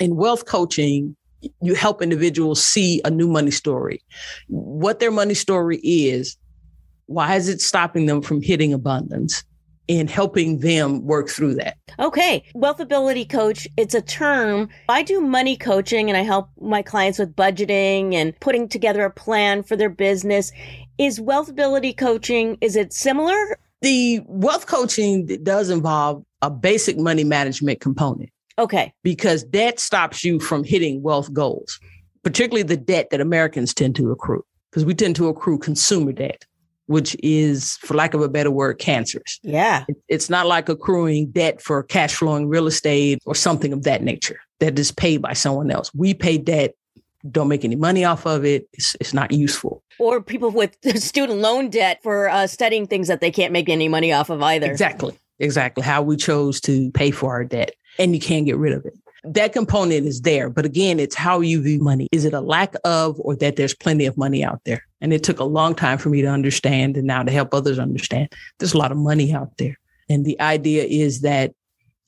In 0.00 0.16
wealth 0.16 0.44
coaching, 0.44 1.16
you 1.62 1.74
help 1.74 2.02
individuals 2.02 2.64
see 2.64 3.00
a 3.04 3.10
new 3.10 3.28
money 3.28 3.50
story, 3.52 4.02
what 4.48 4.98
their 4.98 5.12
money 5.12 5.34
story 5.34 5.78
is. 5.78 6.36
Why 7.06 7.36
is 7.36 7.48
it 7.48 7.60
stopping 7.60 8.06
them 8.06 8.22
from 8.22 8.42
hitting 8.42 8.72
abundance? 8.72 9.44
In 9.88 10.08
helping 10.08 10.60
them 10.60 11.04
work 11.04 11.28
through 11.28 11.54
that. 11.54 11.76
Okay. 11.98 12.44
Wealth 12.54 12.80
ability 12.80 13.24
coach, 13.24 13.68
it's 13.76 13.94
a 13.94 14.00
term. 14.00 14.68
I 14.88 15.02
do 15.02 15.20
money 15.20 15.56
coaching 15.56 16.08
and 16.08 16.16
I 16.16 16.22
help 16.22 16.48
my 16.60 16.82
clients 16.82 17.18
with 17.18 17.36
budgeting 17.36 18.14
and 18.14 18.38
putting 18.40 18.68
together 18.68 19.04
a 19.04 19.10
plan 19.10 19.62
for 19.62 19.76
their 19.76 19.90
business. 19.90 20.52
Is 20.98 21.20
wealth 21.20 21.48
ability 21.48 21.92
coaching, 21.92 22.56
is 22.60 22.76
it 22.76 22.92
similar? 22.92 23.58
The 23.82 24.20
wealth 24.26 24.66
coaching 24.66 25.26
does 25.42 25.68
involve 25.68 26.24
a 26.40 26.50
basic 26.50 26.98
money 26.98 27.24
management 27.24 27.80
component. 27.80 28.30
Okay. 28.58 28.92
Because 29.02 29.44
debt 29.44 29.80
stops 29.80 30.24
you 30.24 30.40
from 30.40 30.64
hitting 30.64 31.02
wealth 31.02 31.32
goals, 31.32 31.78
particularly 32.22 32.62
the 32.62 32.76
debt 32.76 33.08
that 33.10 33.20
Americans 33.20 33.74
tend 33.74 33.96
to 33.96 34.10
accrue, 34.10 34.44
because 34.70 34.84
we 34.84 34.94
tend 34.94 35.16
to 35.16 35.28
accrue 35.28 35.58
consumer 35.58 36.12
debt 36.12 36.46
which 36.86 37.16
is, 37.22 37.76
for 37.78 37.94
lack 37.94 38.14
of 38.14 38.20
a 38.20 38.28
better 38.28 38.50
word, 38.50 38.78
cancerous. 38.78 39.40
Yeah. 39.42 39.84
It's 40.08 40.28
not 40.28 40.46
like 40.46 40.68
accruing 40.68 41.30
debt 41.30 41.60
for 41.60 41.82
cash 41.82 42.14
flowing 42.14 42.48
real 42.48 42.66
estate 42.66 43.20
or 43.24 43.34
something 43.34 43.72
of 43.72 43.84
that 43.84 44.02
nature 44.02 44.40
that 44.60 44.78
is 44.78 44.92
paid 44.92 45.22
by 45.22 45.32
someone 45.32 45.70
else. 45.70 45.90
We 45.94 46.14
pay 46.14 46.38
debt, 46.38 46.74
don't 47.30 47.48
make 47.48 47.64
any 47.64 47.76
money 47.76 48.04
off 48.04 48.26
of 48.26 48.44
it. 48.44 48.68
It's, 48.72 48.96
it's 49.00 49.14
not 49.14 49.32
useful. 49.32 49.82
Or 49.98 50.20
people 50.20 50.50
with 50.50 50.76
student 51.02 51.40
loan 51.40 51.70
debt 51.70 52.00
for 52.02 52.28
uh, 52.28 52.46
studying 52.46 52.86
things 52.86 53.08
that 53.08 53.20
they 53.20 53.30
can't 53.30 53.52
make 53.52 53.68
any 53.68 53.88
money 53.88 54.12
off 54.12 54.30
of 54.30 54.42
either. 54.42 54.70
Exactly. 54.70 55.18
Exactly. 55.38 55.82
How 55.82 56.02
we 56.02 56.16
chose 56.16 56.60
to 56.62 56.90
pay 56.92 57.10
for 57.10 57.32
our 57.32 57.44
debt 57.44 57.74
and 57.98 58.14
you 58.14 58.20
can't 58.20 58.46
get 58.46 58.56
rid 58.56 58.72
of 58.72 58.84
it 58.84 58.94
that 59.24 59.52
component 59.52 60.06
is 60.06 60.20
there. 60.20 60.50
But 60.50 60.64
again, 60.64 61.00
it's 61.00 61.14
how 61.14 61.40
you 61.40 61.62
view 61.62 61.80
money. 61.80 62.08
Is 62.12 62.24
it 62.24 62.34
a 62.34 62.40
lack 62.40 62.74
of, 62.84 63.18
or 63.20 63.34
that 63.36 63.56
there's 63.56 63.74
plenty 63.74 64.06
of 64.06 64.16
money 64.16 64.44
out 64.44 64.60
there? 64.64 64.84
And 65.04 65.12
it 65.12 65.22
took 65.22 65.38
a 65.38 65.44
long 65.44 65.74
time 65.74 65.98
for 65.98 66.08
me 66.08 66.22
to 66.22 66.28
understand 66.28 66.96
and 66.96 67.06
now 67.06 67.22
to 67.22 67.30
help 67.30 67.52
others 67.52 67.78
understand 67.78 68.32
there's 68.58 68.72
a 68.72 68.78
lot 68.78 68.90
of 68.90 68.96
money 68.96 69.34
out 69.34 69.54
there. 69.58 69.78
And 70.08 70.24
the 70.24 70.40
idea 70.40 70.84
is 70.84 71.20
that 71.20 71.52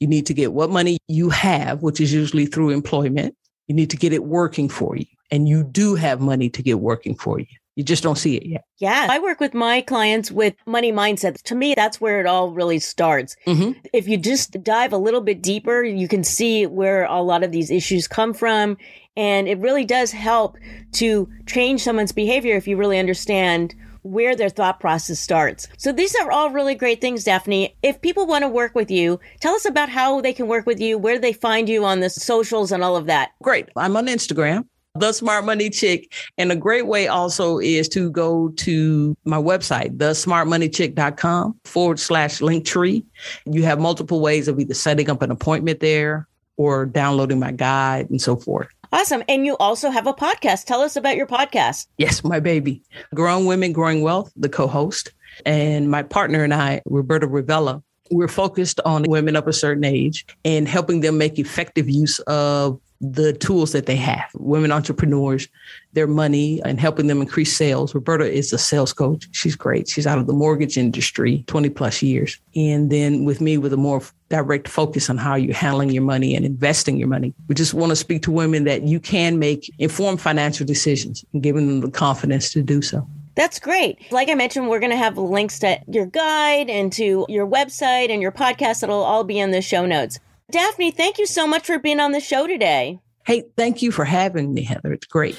you 0.01 0.07
need 0.07 0.25
to 0.27 0.35
get 0.35 0.55
what 0.55 0.71
money 0.71 0.97
you 1.07 1.29
have, 1.29 1.83
which 1.83 2.01
is 2.01 2.15
usually 2.15 2.47
through 2.47 2.71
employment. 2.71 3.37
You 3.69 3.75
need 3.75 3.91
to 3.91 3.99
get 3.99 4.15
it 4.15 4.25
working 4.25 4.71
for 4.71 4.97
you. 4.97 5.05
And 5.31 5.47
you 5.47 5.63
do 5.63 5.95
have 5.95 6.23
money 6.23 6.49
to 6.49 6.63
get 6.63 6.81
working 6.81 7.15
for 7.15 7.39
you. 7.39 7.47
You 7.75 7.85
just 7.85 8.03
don't 8.03 8.17
see 8.17 8.39
it 8.39 8.47
yet. 8.47 8.65
Yeah. 8.79 9.09
I 9.11 9.19
work 9.19 9.41
with 9.41 9.53
my 9.53 9.83
clients 9.83 10.33
with 10.33 10.55
money 10.65 10.91
mindsets. 10.91 11.43
To 11.43 11.55
me, 11.55 11.75
that's 11.75 12.01
where 12.01 12.19
it 12.21 12.27
all 12.27 12.51
really 12.51 12.79
starts. 12.79 13.37
Mm-hmm. 13.47 13.79
If 13.93 14.09
you 14.09 14.17
just 14.17 14.63
dive 14.65 14.95
a 14.95 14.99
little 14.99 15.21
bit 15.21 15.43
deeper, 15.43 15.85
you 15.85 16.09
can 16.09 16.25
see 16.25 16.67
where 16.67 17.05
a 17.05 17.21
lot 17.21 17.43
of 17.43 17.53
these 17.53 17.71
issues 17.71 18.09
come 18.09 18.33
from. 18.33 18.79
And 19.17 19.49
it 19.49 19.59
really 19.59 19.85
does 19.85 20.13
help 20.13 20.57
to 20.93 21.29
change 21.47 21.83
someone's 21.83 22.13
behavior 22.13 22.57
if 22.57 22.69
you 22.69 22.77
really 22.77 22.99
understand 22.99 23.75
where 24.03 24.37
their 24.37 24.49
thought 24.49 24.79
process 24.79 25.19
starts. 25.19 25.69
So 25.79 25.91
these 25.91 26.15
are 26.15 26.31
all 26.31 26.51
really 26.51 26.75
great 26.75 27.01
things, 27.01 27.25
Daphne. 27.25 27.77
If 27.83 28.01
people 28.01 28.27
want 28.27 28.43
to 28.43 28.49
work 28.49 28.75
with 28.75 28.91
you, 28.91 29.19
tell 29.41 29.55
us 29.55 29.65
about 29.65 29.89
how 29.89 30.21
they 30.21 30.33
can 30.33 30.47
work 30.47 30.65
with 30.65 30.81
you, 30.81 30.97
where 30.97 31.19
they 31.19 31.33
find 31.33 31.69
you 31.69 31.85
on 31.85 32.01
the 32.01 32.11
socials 32.11 32.71
and 32.71 32.85
all 32.85 32.97
of 32.97 33.07
that. 33.07 33.31
Great. 33.43 33.69
I'm 33.77 33.97
on 33.97 34.07
Instagram 34.07 34.65
the 35.01 35.13
Smart 35.13 35.45
Money 35.45 35.71
Chick. 35.71 36.13
And 36.39 36.51
a 36.51 36.57
great 36.57 36.87
way 36.87 37.09
also 37.09 37.59
is 37.59 37.89
to 37.91 38.11
go 38.11 38.49
to 38.51 39.17
my 39.25 39.37
website, 39.37 39.97
thesmartmoneychick.com 39.99 41.61
forward 41.65 42.01
slash 42.01 42.41
link 42.41 42.65
tree. 42.65 43.05
You 43.45 43.63
have 43.65 43.79
multiple 43.79 44.21
ways 44.21 44.49
of 44.49 44.59
either 44.59 44.75
setting 44.75 45.11
up 45.11 45.23
an 45.23 45.31
appointment 45.31 45.81
there 45.81 46.27
or 46.57 46.87
downloading 46.87 47.39
my 47.39 47.53
guide 47.53 48.09
and 48.11 48.21
so 48.21 48.37
forth. 48.37 48.69
Awesome. 48.93 49.23
And 49.29 49.45
you 49.45 49.57
also 49.59 49.91
have 49.91 50.07
a 50.07 50.15
podcast. 50.15 50.65
Tell 50.65 50.81
us 50.81 50.97
about 50.97 51.17
your 51.17 51.27
podcast. 51.27 51.87
Yes, 51.99 52.23
my 52.25 52.41
baby. 52.41 52.83
Grown 53.15 53.47
Women, 53.47 53.73
Growing 53.73 54.03
Wealth, 54.03 54.33
the 54.37 54.49
co 54.49 54.67
host. 54.67 55.13
And 55.45 55.91
my 55.91 56.03
partner 56.03 56.43
and 56.45 56.55
I, 56.55 56.81
Roberta 56.87 57.27
Rivella. 57.27 57.83
we're 58.11 58.29
focused 58.29 58.81
on 58.85 59.05
women 59.09 59.37
of 59.37 59.47
a 59.49 59.53
certain 59.53 59.85
age 59.85 60.25
and 60.45 60.69
helping 60.69 61.01
them 61.01 61.19
make 61.19 61.39
effective 61.39 61.89
use 61.89 62.19
of 62.21 62.81
the 63.01 63.35
tools 63.35 63.73
that 63.73 63.85
they 63.85 63.97
have, 63.97 64.25
women 64.35 64.73
entrepreneurs, 64.73 65.49
their 65.93 66.07
money 66.07 66.63
and 66.65 66.81
helping 66.81 67.09
them 67.09 67.21
increase 67.21 67.55
sales. 67.55 67.95
Roberta 67.95 68.31
is 68.31 68.53
a 68.55 68.59
sales 68.59 68.95
coach. 68.95 69.29
She's 69.33 69.55
great. 69.55 69.87
She's 69.89 70.07
out 70.07 70.19
of 70.19 70.27
the 70.27 70.33
mortgage 70.33 70.79
industry, 70.79 71.45
20 71.47 71.69
plus 71.71 72.01
years. 72.01 72.39
And 72.55 72.91
then 72.91 73.25
with 73.25 73.43
me 73.43 73.59
with 73.59 73.75
a 73.75 73.77
more 73.77 74.01
direct 74.29 74.69
focus 74.69 75.09
on 75.09 75.17
how 75.17 75.35
you're 75.35 75.55
handling 75.55 75.91
your 75.91 76.03
money 76.03 76.35
and 76.35 76.45
investing 76.45 76.97
your 76.97 77.09
money. 77.09 77.35
We 77.49 77.55
just 77.55 77.75
want 77.75 77.91
to 77.91 77.97
speak 77.97 78.23
to 78.23 78.31
women 78.31 78.65
that 78.65 78.83
you 78.83 79.01
can 79.01 79.39
make 79.39 79.73
informed 79.79 80.21
financial 80.21 80.67
decisions 80.67 81.25
and 81.33 81.43
giving 81.43 81.67
them 81.67 81.81
the 81.81 81.91
confidence 81.91 82.53
to 82.53 82.63
do 82.63 82.83
so. 82.83 83.07
That's 83.37 83.59
great. 83.59 84.11
Like 84.11 84.31
I 84.31 84.35
mentioned, 84.35 84.69
we're 84.69 84.81
going 84.81 84.91
to 84.91 84.97
have 84.97 85.19
links 85.19 85.59
to 85.59 85.79
your 85.87 86.07
guide 86.07 86.71
and 86.71 86.93
to 86.95 87.27
your 87.29 87.47
website 87.47 88.11
and 88.11 88.23
your 88.23 88.33
podcast 88.33 88.81
that'll 88.81 89.05
all 89.05 89.25
be 89.25 89.39
in 89.39 89.51
the 89.51 89.61
show 89.61 89.85
notes. 89.85 90.19
Daphne, 90.51 90.91
thank 90.91 91.19
you 91.19 91.27
so 91.27 91.47
much 91.47 91.67
for 91.67 91.79
being 91.79 92.01
on 92.01 92.13
the 92.13 92.21
show 92.21 92.47
today. 92.47 93.01
Hey, 93.27 93.45
thank 93.57 93.83
you 93.83 93.91
for 93.91 94.05
having 94.05 94.55
me, 94.55 94.63
Heather. 94.63 94.93
It's 94.93 95.07
great. 95.07 95.37